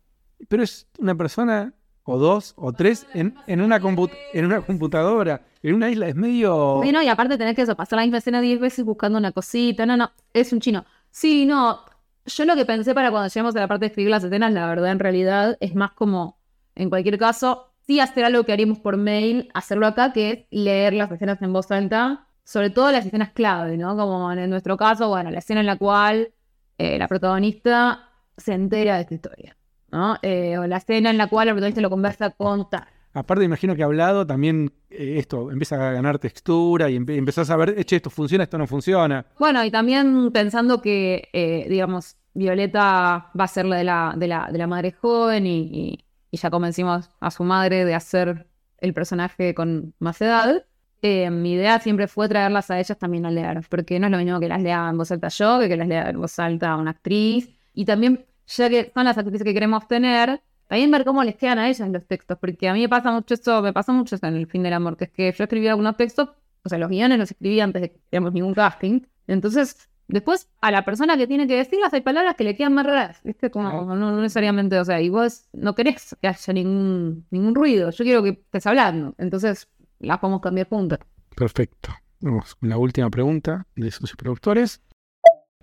Pero 0.49 0.63
es 0.63 0.87
una 0.99 1.15
persona, 1.17 1.75
o 2.09 2.19
dos, 2.19 2.55
o 2.57 2.73
tres, 2.73 3.07
en, 3.15 3.35
en, 3.47 3.61
una, 3.61 3.81
compu- 3.81 4.11
en 4.33 4.47
una 4.47 4.61
computadora, 4.63 5.43
en 5.63 5.75
una 5.75 5.91
isla. 5.91 6.09
Es 6.09 6.15
medio... 6.15 6.81
Sí, 6.83 6.91
no, 6.93 7.03
y 7.03 7.09
aparte 7.09 7.37
tenés 7.37 7.55
que 7.55 7.63
eso, 7.63 7.77
pasar 7.77 7.99
la 7.99 8.03
misma 8.03 8.19
escena 8.19 8.41
10 8.41 8.59
veces 8.61 8.85
buscando 8.85 9.19
una 9.19 9.33
cosita. 9.33 9.85
No, 9.87 9.97
no, 9.97 10.11
es 10.33 10.53
un 10.53 10.61
chino. 10.61 10.85
Sí, 11.11 11.45
no. 11.47 11.81
Yo 12.27 12.45
lo 12.45 12.57
que 12.57 12.65
pensé 12.67 12.95
para 12.95 13.11
cuando 13.11 13.29
lleguemos 13.29 13.55
a 13.57 13.61
la 13.61 13.69
parte 13.69 13.85
de 13.85 13.89
escribir 13.89 14.11
las 14.11 14.25
escenas, 14.25 14.53
la 14.53 14.67
verdad, 14.67 14.91
en 14.93 14.99
realidad, 14.99 15.57
es 15.61 15.75
más 15.75 15.93
como, 15.93 16.39
en 16.75 16.89
cualquier 16.91 17.19
caso, 17.19 17.73
sí 17.87 18.01
hacer 18.01 18.25
algo 18.25 18.45
que 18.45 18.53
haríamos 18.53 18.79
por 18.81 18.97
mail, 18.97 19.49
hacerlo 19.55 19.87
acá, 19.87 20.13
que 20.13 20.31
es 20.31 20.39
leer 20.51 20.93
las 20.95 21.11
escenas 21.11 21.41
en 21.43 21.53
voz 21.53 21.71
alta, 21.71 22.27
sobre 22.45 22.71
todo 22.71 22.91
las 22.93 23.05
escenas 23.07 23.31
clave, 23.33 23.77
¿no? 23.77 23.97
Como 23.97 24.31
en 24.33 24.49
nuestro 24.51 24.77
caso, 24.77 25.09
bueno, 25.09 25.31
la 25.31 25.39
escena 25.39 25.61
en 25.61 25.67
la 25.67 25.77
cual 25.77 26.33
eh, 26.79 26.99
la 26.99 27.09
protagonista 27.09 28.11
se 28.37 28.53
entera 28.55 28.97
de 28.97 29.01
esta 29.03 29.15
historia, 29.15 29.57
¿no? 29.91 30.17
Eh, 30.23 30.59
o 30.59 30.67
la 30.67 30.77
escena 30.79 31.11
en 31.11 31.19
la 31.19 31.27
cual 31.29 31.47
la 31.49 31.53
protagonista 31.53 31.81
lo 31.81 31.91
conversa 31.91 32.31
con 32.31 32.69
tal. 32.71 32.85
Aparte, 33.15 33.45
imagino 33.45 33.75
que 33.75 33.83
hablado 33.83 34.27
también 34.27 34.71
eh, 34.91 35.17
esto 35.19 35.51
empieza 35.51 35.77
a 35.89 35.93
ganar 35.93 36.19
textura 36.19 36.89
y 36.91 36.97
empe- 36.99 37.17
empezás 37.17 37.51
a 37.51 37.57
ver, 37.57 37.85
che, 37.85 37.97
esto 37.97 38.11
funciona, 38.11 38.45
esto 38.45 38.59
no 38.59 38.67
funciona. 38.67 39.25
Bueno, 39.39 39.65
y 39.65 39.71
también 39.71 40.31
pensando 40.31 40.81
que, 40.83 41.29
eh, 41.33 41.67
digamos, 41.69 42.17
Violeta 42.35 43.31
va 43.39 43.45
a 43.45 43.49
ser 43.49 43.65
la 43.67 43.77
de 43.77 43.85
la, 43.85 44.15
de 44.17 44.29
la, 44.29 44.49
de 44.53 44.59
la 44.59 44.67
madre 44.67 44.93
joven 44.93 45.47
y, 45.47 45.59
y- 45.73 46.05
y 46.31 46.37
ya 46.37 46.51
convencimos 46.51 47.09
a 47.21 47.31
su 47.31 47.43
madre 47.45 47.85
de 47.87 47.95
hacer 47.95 48.47
el 48.79 48.93
personaje 48.93 49.55
con 49.55 49.95
más 49.99 50.21
edad. 50.21 50.65
eh, 51.01 51.31
mi 51.31 51.53
idea 51.53 51.79
siempre 51.81 52.07
fue 52.09 52.29
traerlas 52.29 52.71
a 52.71 52.79
ellas 52.79 52.99
también 52.99 53.25
a 53.25 53.31
leer, 53.31 53.63
porque 53.69 53.99
no 53.99 54.07
es 54.07 54.11
lo 54.13 54.19
mismo 54.19 54.39
que 54.41 54.49
las 54.49 54.61
lea 54.61 54.89
en 54.91 54.99
voz 54.99 55.11
alta 55.11 55.29
yo, 55.29 55.59
que 55.61 55.69
que 55.69 55.77
las 55.77 55.89
lea 55.89 56.11
en 56.11 56.21
voz 56.21 56.39
alta 56.39 56.77
una 56.77 56.91
actriz. 56.91 57.49
Y 57.73 57.85
también, 57.87 58.27
ya 58.49 58.69
que 58.69 58.91
son 58.95 59.05
las 59.05 59.17
actrices 59.17 59.45
que 59.45 59.55
queremos 59.55 59.87
tener, 59.87 60.43
también 60.67 60.91
ver 60.91 61.05
cómo 61.05 61.23
les 61.23 61.37
quedan 61.37 61.59
a 61.59 61.69
ellas 61.69 61.89
los 61.89 62.07
textos, 62.07 62.39
porque 62.39 62.69
a 62.69 62.75
mí 62.75 62.81
me 62.81 62.89
pasa 62.89 63.11
mucho 63.11 63.35
eso, 63.35 63.63
me 63.63 63.73
pasa 63.73 63.93
mucho 63.93 64.17
eso 64.17 64.27
en 64.27 64.37
el 64.37 64.47
fin 64.47 64.63
del 64.63 64.73
amor, 64.73 64.97
que 64.97 65.05
es 65.05 65.11
que 65.11 65.33
yo 65.33 65.45
escribí 65.45 65.69
algunos 65.69 65.97
textos, 65.97 66.31
o 66.65 66.69
sea, 66.69 66.79
los 66.79 66.89
guiones 66.89 67.19
los 67.19 67.31
escribí 67.31 67.61
antes 67.61 67.83
de 67.83 67.91
que 67.91 67.99
hiciéramos 68.07 68.33
ningún 68.33 68.55
casting. 68.55 69.01
Entonces, 69.27 69.89
después 70.09 70.49
a 70.61 70.71
la 70.71 70.85
persona 70.85 71.17
que 71.17 71.27
tiene 71.27 71.47
que 71.47 71.57
decirlas 71.57 71.93
hay 71.93 72.01
palabras 72.01 72.35
que 72.37 72.45
le 72.45 72.57
quedan 72.57 72.75
más 72.75 72.87
raras, 72.87 73.21
¿viste? 73.23 73.51
Como 73.51 73.71
no, 73.71 73.97
no 73.97 74.21
necesariamente, 74.21 74.79
o 74.79 74.85
sea, 74.85 75.01
y 75.01 75.09
vos 75.09 75.49
no 75.53 75.75
querés 75.75 76.17
que 76.21 76.29
haya 76.29 76.53
ningún, 76.53 77.27
ningún 77.31 77.55
ruido, 77.55 77.91
yo 77.91 78.05
quiero 78.05 78.23
que 78.23 78.31
estés 78.31 78.67
hablando, 78.67 79.15
entonces 79.19 79.69
las 80.01 80.19
podemos 80.19 80.41
cambiar 80.41 80.69
juntas. 80.69 81.01
Perfecto. 81.35 81.91
Vamos 82.21 82.57
con 82.57 82.69
la 82.69 82.79
última 82.79 83.09
pregunta 83.11 83.67
de 83.77 83.91
socios 83.91 84.17
productores. 84.17 84.83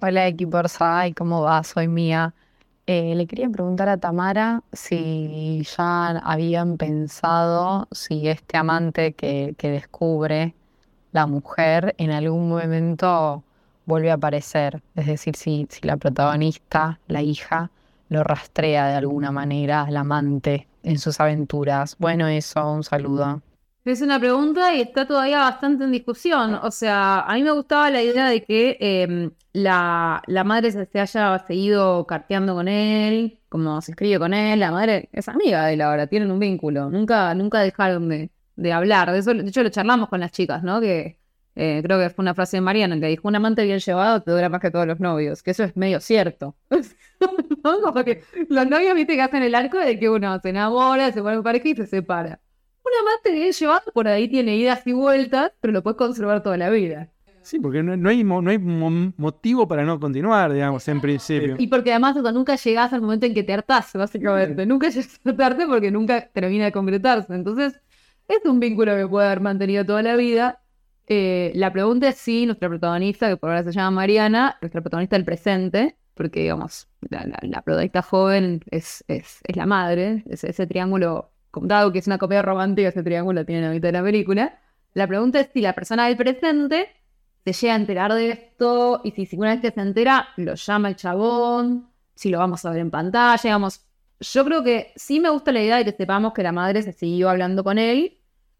Hola 0.02 0.28
equipo 0.28 0.58
Orsay, 0.58 1.14
¿cómo 1.14 1.42
va? 1.42 1.64
Soy 1.64 1.88
Mía. 1.88 2.34
Eh, 2.88 3.16
le 3.16 3.26
quería 3.26 3.50
preguntar 3.50 3.90
a 3.90 3.98
Tamara 3.98 4.62
si 4.72 5.64
ya 5.76 6.10
habían 6.20 6.78
pensado 6.78 7.88
si 7.92 8.28
este 8.28 8.58
amante 8.58 9.14
que, 9.14 9.56
que 9.58 9.72
descubre 9.72 10.54
la 11.12 11.26
mujer 11.26 11.96
en 11.98 12.12
algún 12.12 12.48
momento 12.48 13.44
vuelve 13.88 14.12
a 14.12 14.16
aparecer. 14.16 14.84
Es 14.96 15.08
decir, 15.08 15.36
si, 15.36 15.68
si 15.70 15.88
la 15.88 15.98
protagonista, 15.98 17.00
la 17.08 17.24
hija, 17.24 17.72
lo 18.10 18.24
rastrea 18.24 18.88
de 18.88 18.96
alguna 18.96 19.32
manera 19.32 19.84
al 19.84 19.98
amante 19.98 20.68
en 20.84 21.00
sus 21.00 21.20
aventuras. 21.20 21.96
Bueno, 21.98 22.28
eso, 22.28 22.72
un 22.72 22.84
saludo. 22.84 23.42
Es 23.86 24.02
una 24.02 24.20
pregunta 24.20 24.74
y 24.74 24.82
está 24.82 25.06
todavía 25.06 25.40
bastante 25.42 25.84
en 25.84 25.92
discusión. 25.92 26.56
O 26.56 26.72
sea, 26.72 27.20
a 27.20 27.36
mí 27.36 27.44
me 27.44 27.52
gustaba 27.52 27.92
la 27.92 28.02
idea 28.02 28.28
de 28.28 28.44
que 28.44 28.78
eh, 28.80 29.30
la, 29.54 30.24
la 30.26 30.44
madre 30.44 30.72
se, 30.72 30.88
se 30.88 31.00
haya 31.00 31.38
seguido 31.46 32.08
carteando 32.08 32.56
con 32.56 32.68
él, 32.68 33.40
como 33.48 33.80
se 33.82 33.92
escribe 33.92 34.18
con 34.18 34.34
él. 34.34 34.60
La 34.60 34.72
madre 34.72 35.10
es 35.14 35.30
amiga 35.30 35.68
de 35.68 35.76
él 35.76 35.82
ahora, 35.82 36.08
tienen 36.08 36.32
un 36.32 36.40
vínculo. 36.40 36.90
Nunca, 36.90 37.36
nunca 37.36 37.60
dejaron 37.62 38.10
de, 38.10 38.32
de 38.56 38.74
hablar. 38.74 39.12
De 39.12 39.20
eso, 39.20 39.36
de 39.36 39.48
hecho, 39.48 39.62
lo 39.62 39.70
charlamos 39.70 40.10
con 40.10 40.20
las 40.20 40.32
chicas, 40.32 40.64
¿no? 40.64 40.82
Que 40.82 41.20
eh, 41.56 41.82
creo 41.84 42.00
que 42.00 42.10
fue 42.10 42.24
una 42.24 42.34
frase 42.34 42.58
de 42.58 42.62
Mariana 42.62 43.00
que 43.00 43.06
dijo: 43.06 43.28
Un 43.28 43.36
amante 43.36 43.64
bien 43.66 43.80
llevado 43.80 44.24
te 44.24 44.32
dura 44.32 44.50
más 44.50 44.62
que 44.62 44.72
todos 44.72 44.88
los 44.88 45.00
novios. 45.00 45.44
Que 45.44 45.52
eso 45.52 45.64
es 45.64 45.78
medio 45.78 46.00
cierto. 46.00 46.56
¿No? 47.64 47.82
Como 47.82 48.04
que 48.04 48.24
los 48.50 48.68
novios, 48.68 48.96
viste, 48.96 49.16
que 49.16 49.22
hacen 49.22 49.44
el 49.44 49.54
arco 49.54 49.78
de 49.78 50.00
que 50.00 50.10
uno 50.10 50.40
se 50.40 50.50
enamora, 50.50 51.12
se 51.12 51.20
en 51.20 51.44
pareja 51.44 51.70
y 51.70 51.76
se 51.76 51.86
separa. 51.86 52.40
Un 52.86 52.92
amante 53.02 53.32
bien 53.32 53.52
llevado 53.52 53.92
por 53.94 54.08
ahí 54.08 54.28
tiene 54.28 54.56
idas 54.58 54.86
y 54.86 54.94
vueltas, 54.94 55.52
pero 55.60 55.74
lo 55.74 55.82
puedes 55.84 55.98
conservar 55.98 56.44
toda 56.44 56.58
la 56.58 56.70
vida. 56.70 57.10
Sí, 57.42 57.60
porque 57.60 57.84
no, 57.84 57.96
no 57.98 58.10
hay, 58.10 58.24
mo- 58.24 58.42
no 58.42 58.50
hay 58.50 58.58
mo- 58.58 59.14
motivo 59.18 59.68
para 59.68 59.84
no 59.84 60.00
continuar, 60.00 60.52
digamos, 60.54 60.88
en 60.88 61.00
principio. 61.02 61.56
Y 61.60 61.68
porque 61.68 61.92
además 61.92 62.16
o 62.18 62.22
sea, 62.24 62.32
nunca 62.32 62.56
llegás 62.56 62.92
al 62.94 63.02
momento 63.02 63.26
en 63.28 63.34
que 63.36 63.44
te 63.44 63.54
hartás, 63.54 63.92
básicamente. 63.94 64.66
Nunca 64.66 64.90
llegas 64.90 65.20
a 65.24 65.30
hartarte 65.30 65.68
porque 65.68 65.92
nunca 65.92 66.28
termina 66.32 66.66
de 66.66 66.72
concretarse. 66.72 67.34
Entonces, 67.36 67.80
es 68.28 68.40
un 68.46 68.60
vínculo 68.60 68.96
que 68.96 69.08
puede 69.08 69.28
haber 69.28 69.42
mantenido 69.42 69.86
toda 69.86 70.02
la 70.02 70.16
vida. 70.16 70.62
Eh, 71.08 71.52
la 71.54 71.72
pregunta 71.72 72.10
es 72.10 72.16
si 72.18 72.48
nuestra 72.48 72.68
protagonista, 72.68 73.30
que 73.30 73.38
por 73.38 73.52
ahora 73.52 73.64
se 73.64 73.72
llama 73.72 73.92
Mariana, 73.92 74.58
nuestra 74.62 74.82
protagonista 74.82 75.16
del 75.16 75.26
presente, 75.26 75.98
porque 76.16 76.42
digamos, 76.42 76.88
la, 77.10 77.26
la- 77.28 77.40
la 77.44 77.62
protagonista 77.62 78.02
joven 78.02 78.62
es, 78.72 79.04
es, 79.08 79.40
es 79.44 79.56
la 79.56 79.68
madre, 79.68 80.24
es 80.30 80.44
ese 80.44 80.66
triángulo, 80.66 81.32
dado 81.62 81.92
que 81.92 82.00
es 82.00 82.08
una 82.08 82.18
comedia 82.18 82.42
romántica, 82.42 82.90
ese 82.90 83.04
triángulo 83.04 83.46
tiene 83.46 83.64
la 83.64 83.70
mitad 83.70 83.90
de 83.90 83.94
la 83.94 84.04
película. 84.04 84.60
La 84.94 85.08
pregunta 85.08 85.40
es 85.40 85.50
si 85.54 85.62
la 85.62 85.74
persona 85.74 86.08
del 86.08 86.18
presente 86.18 86.90
se 87.44 87.54
llega 87.54 87.74
a 87.74 87.78
enterar 87.78 88.14
de 88.14 88.32
esto 88.32 89.02
y 89.04 89.12
si, 89.12 89.26
si 89.26 89.38
una 89.38 89.52
vez 89.52 89.62
que 89.62 89.72
se 89.72 89.82
entera 89.82 90.30
lo 90.38 90.56
llama 90.56 90.90
el 90.90 90.96
chabón, 90.96 91.90
si 92.16 92.30
lo 92.30 92.40
vamos 92.40 92.66
a 92.66 92.72
ver 92.72 92.80
en 92.80 92.92
pantalla, 92.92 93.42
digamos. 93.42 93.82
Yo 94.20 94.46
creo 94.46 94.64
que 94.64 94.94
sí 94.96 95.20
me 95.20 95.30
gusta 95.30 95.52
la 95.52 95.62
idea 95.62 95.78
de 95.78 95.86
que 95.86 95.92
sepamos 95.92 96.34
que 96.34 96.42
la 96.44 96.54
madre 96.54 96.82
se 96.82 96.94
siguió 96.94 97.30
hablando 97.30 97.64
con 97.64 97.78
él. 97.78 98.18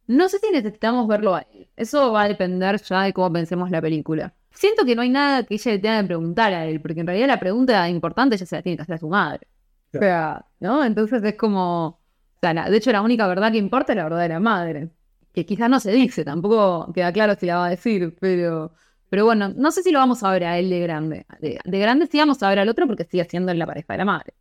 No 0.08 0.30
sé 0.30 0.38
si 0.40 0.52
necesitamos 0.52 1.08
verlo 1.08 1.36
a 1.36 1.42
él. 1.54 1.70
Eso 1.76 2.12
va 2.12 2.24
a 2.24 2.28
depender 2.28 2.82
ya 2.82 3.04
de 3.04 3.14
cómo 3.14 3.32
pensemos 3.32 3.72
la 3.72 3.82
película. 3.82 4.34
Siento 4.52 4.86
que 4.86 4.96
no 4.96 5.02
hay 5.02 5.10
nada 5.10 5.44
que 5.44 5.56
ella 5.56 5.72
le 5.72 5.80
tenga 5.80 6.02
que 6.02 6.08
preguntar 6.08 6.54
a 6.54 6.66
él, 6.66 6.80
porque 6.82 7.00
en 7.00 7.08
realidad 7.08 7.28
la 7.28 7.40
pregunta 7.40 7.90
importante 7.90 8.38
ya 8.38 8.46
se 8.46 8.56
la 8.56 8.62
tiene 8.62 8.78
que 8.78 8.84
hacer 8.84 8.96
a 8.96 9.00
su 9.00 9.10
madre. 9.10 9.48
O 9.94 10.00
sea, 10.00 10.46
¿no? 10.60 10.84
Entonces 10.84 11.24
es 11.24 11.36
como. 11.36 12.00
O 12.36 12.40
sea, 12.42 12.54
la- 12.54 12.70
de 12.70 12.78
hecho, 12.78 12.92
la 12.92 13.02
única 13.02 13.28
verdad 13.28 13.52
que 13.52 13.58
importa 13.58 13.94
es 13.94 13.98
la 13.98 14.04
verdad 14.04 14.22
de 14.22 14.30
la 14.30 14.40
madre 14.40 14.90
que 15.34 15.46
quizás 15.46 15.70
no 15.70 15.80
se 15.82 15.92
dice, 15.92 16.24
tampoco 16.24 16.92
queda 16.94 17.12
claro 17.12 17.36
si 17.38 17.46
la 17.46 17.58
va 17.58 17.66
a 17.66 17.70
decir, 17.70 18.16
pero, 18.22 18.72
pero 19.10 19.26
bueno, 19.26 19.50
no 19.50 19.70
sé 19.72 19.84
si 19.84 19.92
lo 19.92 20.00
vamos 20.00 20.24
a 20.24 20.32
ver 20.32 20.46
a 20.46 20.58
él 20.58 20.70
de 20.70 20.80
grande. 20.80 21.26
De, 21.42 21.60
de 21.64 21.80
grande 21.80 22.08
sí 22.10 22.18
vamos 22.18 22.42
a 22.42 22.48
ver 22.50 22.60
al 22.60 22.70
otro 22.70 22.88
porque 22.88 23.04
sigue 23.04 23.26
siendo 23.26 23.54
la 23.54 23.66
pareja 23.66 23.94
de 23.94 23.98
la 23.98 24.06
madre. 24.06 24.34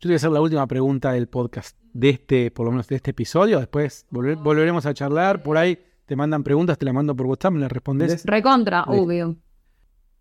te 0.00 0.08
voy 0.08 0.12
a 0.14 0.16
hacer 0.16 0.30
la 0.30 0.40
última 0.42 0.66
pregunta 0.66 1.12
del 1.12 1.28
podcast, 1.28 1.78
de 1.94 2.10
este, 2.10 2.50
por 2.50 2.66
lo 2.66 2.72
menos 2.72 2.86
de 2.88 2.96
este 2.96 3.12
episodio. 3.12 3.60
Después 3.60 4.04
volver- 4.10 4.36
volveremos 4.36 4.84
a 4.84 4.92
charlar. 4.92 5.42
Por 5.42 5.56
ahí 5.56 5.78
te 6.04 6.16
mandan 6.16 6.42
preguntas, 6.42 6.76
te 6.76 6.84
las 6.84 6.92
mando 6.92 7.14
por 7.16 7.26
WhatsApp, 7.26 7.52
me 7.54 7.60
las 7.60 7.72
respondes. 7.72 8.22
Recontra, 8.26 8.82
obvio. 8.84 9.36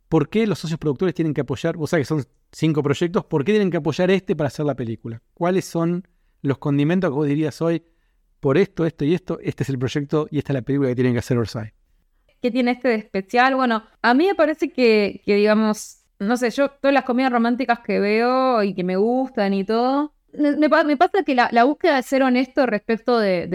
¿Por 0.07 0.29
qué 0.29 0.45
los 0.45 0.59
socios 0.59 0.79
productores 0.79 1.13
tienen 1.15 1.33
que 1.33 1.41
apoyar? 1.41 1.75
O 1.79 1.87
sea, 1.87 1.97
que 1.99 2.05
son 2.05 2.23
cinco 2.51 2.83
proyectos. 2.83 3.25
¿Por 3.25 3.43
qué 3.43 3.53
tienen 3.53 3.71
que 3.71 3.77
apoyar 3.77 4.11
este 4.11 4.35
para 4.35 4.47
hacer 4.47 4.65
la 4.65 4.75
película? 4.75 5.21
¿Cuáles 5.33 5.65
son 5.65 6.07
los 6.41 6.57
condimentos 6.57 7.09
que 7.09 7.15
vos 7.15 7.27
dirías 7.27 7.61
hoy? 7.61 7.83
por 8.41 8.57
esto, 8.57 8.85
esto 8.85 9.05
y 9.05 9.13
esto, 9.13 9.39
este 9.41 9.63
es 9.63 9.69
el 9.69 9.79
proyecto 9.79 10.27
y 10.29 10.39
esta 10.39 10.51
es 10.51 10.55
la 10.55 10.61
película 10.63 10.89
que 10.89 10.95
tienen 10.95 11.13
que 11.13 11.19
hacer 11.19 11.37
Orsay. 11.37 11.71
¿Qué 12.41 12.49
tiene 12.51 12.71
este 12.71 12.89
de 12.89 12.95
especial? 12.95 13.55
Bueno, 13.55 13.83
a 14.01 14.13
mí 14.15 14.25
me 14.25 14.35
parece 14.35 14.71
que, 14.71 15.21
que, 15.23 15.35
digamos, 15.35 15.99
no 16.19 16.35
sé, 16.37 16.49
yo 16.49 16.69
todas 16.69 16.93
las 16.93 17.03
comedias 17.03 17.31
románticas 17.31 17.79
que 17.79 17.99
veo 17.99 18.63
y 18.63 18.73
que 18.73 18.83
me 18.83 18.97
gustan 18.97 19.53
y 19.53 19.63
todo, 19.63 20.15
me, 20.33 20.69
pasa 20.97 21.23
que 21.23 21.35
la, 21.35 21.63
búsqueda 21.65 21.97
de 21.97 22.03
ser 22.03 22.23
honesto 22.23 22.65
respecto 22.65 23.19
del 23.19 23.49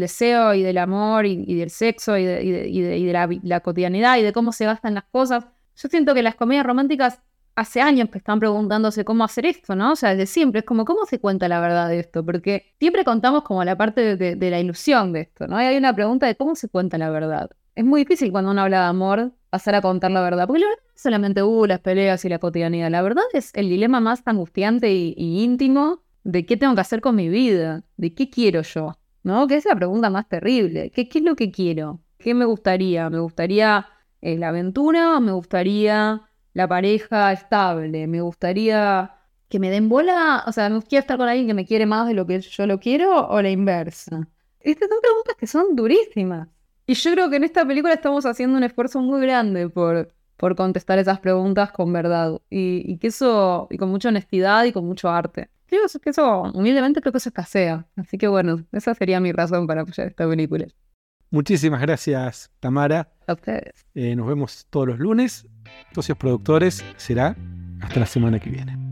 deseo 0.00 0.54
y 0.54 0.62
del 0.62 0.78
amor 0.78 1.26
y, 1.26 1.54
del 1.56 1.68
sexo 1.68 2.16
y 2.16 2.24
de, 2.24 2.42
y 2.42 2.80
de 2.80 3.12
la, 3.12 3.28
la, 3.42 3.60
cotidianidad 3.60 4.16
y 4.16 4.22
de 4.22 4.32
cómo 4.32 4.52
se 4.52 4.64
gastan 4.64 4.94
las 4.94 5.04
cosas, 5.04 5.46
yo 5.76 5.88
siento 5.88 6.14
que 6.14 6.22
las 6.22 6.36
comedias 6.36 6.64
románticas 6.64 7.20
hace 7.56 7.80
años 7.80 8.08
que 8.10 8.18
están 8.18 8.40
preguntándose 8.40 9.04
cómo 9.04 9.24
hacer 9.24 9.46
esto, 9.46 9.74
¿no? 9.74 9.92
O 9.92 9.96
sea, 9.96 10.10
desde 10.10 10.26
siempre 10.26 10.60
es 10.60 10.64
como, 10.64 10.84
¿cómo 10.84 11.06
se 11.06 11.20
cuenta 11.20 11.48
la 11.48 11.60
verdad 11.60 11.88
de 11.88 12.00
esto? 12.00 12.24
Porque 12.24 12.74
siempre 12.78 13.04
contamos 13.04 13.42
como 13.42 13.64
la 13.64 13.76
parte 13.76 14.16
de, 14.16 14.50
la 14.50 14.60
ilusión 14.60 15.12
de 15.12 15.22
esto, 15.22 15.46
¿no? 15.46 15.60
Y 15.60 15.64
hay 15.64 15.76
una 15.76 15.94
pregunta 15.94 16.26
de 16.26 16.36
cómo 16.36 16.54
se 16.54 16.68
cuenta 16.68 16.98
la 16.98 17.10
verdad. 17.10 17.50
Es 17.74 17.84
muy 17.84 18.02
difícil 18.02 18.30
cuando 18.30 18.50
uno 18.50 18.62
habla 18.62 18.80
de 18.80 18.86
amor 18.86 19.32
pasar 19.50 19.74
a 19.74 19.82
contar 19.82 20.10
la 20.10 20.20
verdad, 20.20 20.46
porque 20.46 20.60
la 20.60 20.66
verdad 20.66 20.82
no 20.84 20.92
es 20.94 21.02
solamente 21.02 21.42
uh, 21.42 21.66
las 21.66 21.80
peleas 21.80 22.24
y 22.24 22.28
la 22.28 22.38
cotidianidad, 22.38 22.90
la 22.90 23.02
verdad 23.02 23.24
es 23.32 23.50
el 23.54 23.68
dilema 23.68 24.00
más 24.00 24.22
angustiante 24.26 24.92
y, 24.92 25.14
íntimo 25.16 26.02
de 26.24 26.46
qué 26.46 26.56
tengo 26.56 26.74
que 26.74 26.80
hacer 26.80 27.00
con 27.00 27.16
mi 27.16 27.28
vida, 27.28 27.84
de 27.96 28.14
qué 28.14 28.30
quiero 28.30 28.62
yo, 28.62 28.96
¿no? 29.22 29.46
Que 29.46 29.56
es 29.56 29.64
la 29.64 29.76
pregunta 29.76 30.10
más 30.10 30.28
terrible, 30.28 30.90
¿qué, 30.90 31.08
qué 31.08 31.18
es 31.18 31.24
lo 31.24 31.36
que 31.36 31.50
quiero? 31.50 32.00
¿Qué 32.18 32.32
me 32.32 32.46
gustaría? 32.46 33.10
¿Me 33.10 33.18
gustaría 33.18 33.86
eh, 34.24 34.38
la 34.38 34.48
aventura 34.48 35.20
me 35.20 35.32
gustaría 35.32 36.22
la 36.54 36.66
pareja 36.66 37.32
estable? 37.32 38.06
¿Me 38.06 38.20
gustaría 38.20 39.14
que 39.48 39.58
me 39.58 39.70
den 39.70 39.88
bola? 39.88 40.44
O 40.46 40.52
sea, 40.52 40.68
¿me 40.68 40.76
gustaría 40.76 41.00
estar 41.00 41.18
con 41.18 41.28
alguien 41.28 41.46
que 41.46 41.54
me 41.54 41.66
quiere 41.66 41.84
más 41.84 42.08
de 42.08 42.14
lo 42.14 42.26
que 42.26 42.40
yo 42.40 42.66
lo 42.66 42.80
quiero 42.80 43.28
o 43.28 43.42
la 43.42 43.50
inversa? 43.50 44.26
Estas 44.60 44.88
son 44.88 44.98
preguntas 45.02 45.36
que 45.38 45.46
son 45.46 45.76
durísimas. 45.76 46.48
Y 46.86 46.94
yo 46.94 47.12
creo 47.12 47.30
que 47.30 47.36
en 47.36 47.44
esta 47.44 47.66
película 47.66 47.94
estamos 47.94 48.24
haciendo 48.24 48.56
un 48.56 48.64
esfuerzo 48.64 49.00
muy 49.00 49.20
grande 49.20 49.68
por, 49.68 50.14
por 50.36 50.54
contestar 50.54 50.98
esas 50.98 51.20
preguntas 51.20 51.72
con 51.72 51.92
verdad. 51.92 52.40
Y, 52.50 52.98
que 52.98 53.08
eso, 53.08 53.68
y 53.70 53.76
con 53.76 53.90
mucha 53.90 54.08
honestidad 54.08 54.64
y 54.64 54.72
con 54.72 54.86
mucho 54.86 55.10
arte. 55.10 55.50
Creo 55.66 55.82
que 56.02 56.10
eso, 56.10 56.42
humildemente, 56.54 57.00
creo 57.00 57.12
que 57.12 57.18
eso 57.18 57.30
escasea. 57.30 57.86
Así 57.96 58.16
que 58.16 58.28
bueno, 58.28 58.64
esa 58.72 58.94
sería 58.94 59.18
mi 59.20 59.32
razón 59.32 59.66
para 59.66 59.82
apoyar 59.82 60.06
esta 60.08 60.28
película. 60.28 60.66
Muchísimas 61.30 61.80
gracias, 61.80 62.50
Tamara. 62.60 63.10
A 63.26 63.32
ustedes. 63.32 63.86
Eh, 63.94 64.14
nos 64.14 64.26
vemos 64.26 64.66
todos 64.70 64.86
los 64.86 64.98
lunes. 64.98 65.46
Socios 65.94 66.18
productores 66.18 66.84
será 66.96 67.36
hasta 67.80 68.00
la 68.00 68.06
semana 68.06 68.38
que 68.38 68.50
viene. 68.50 68.83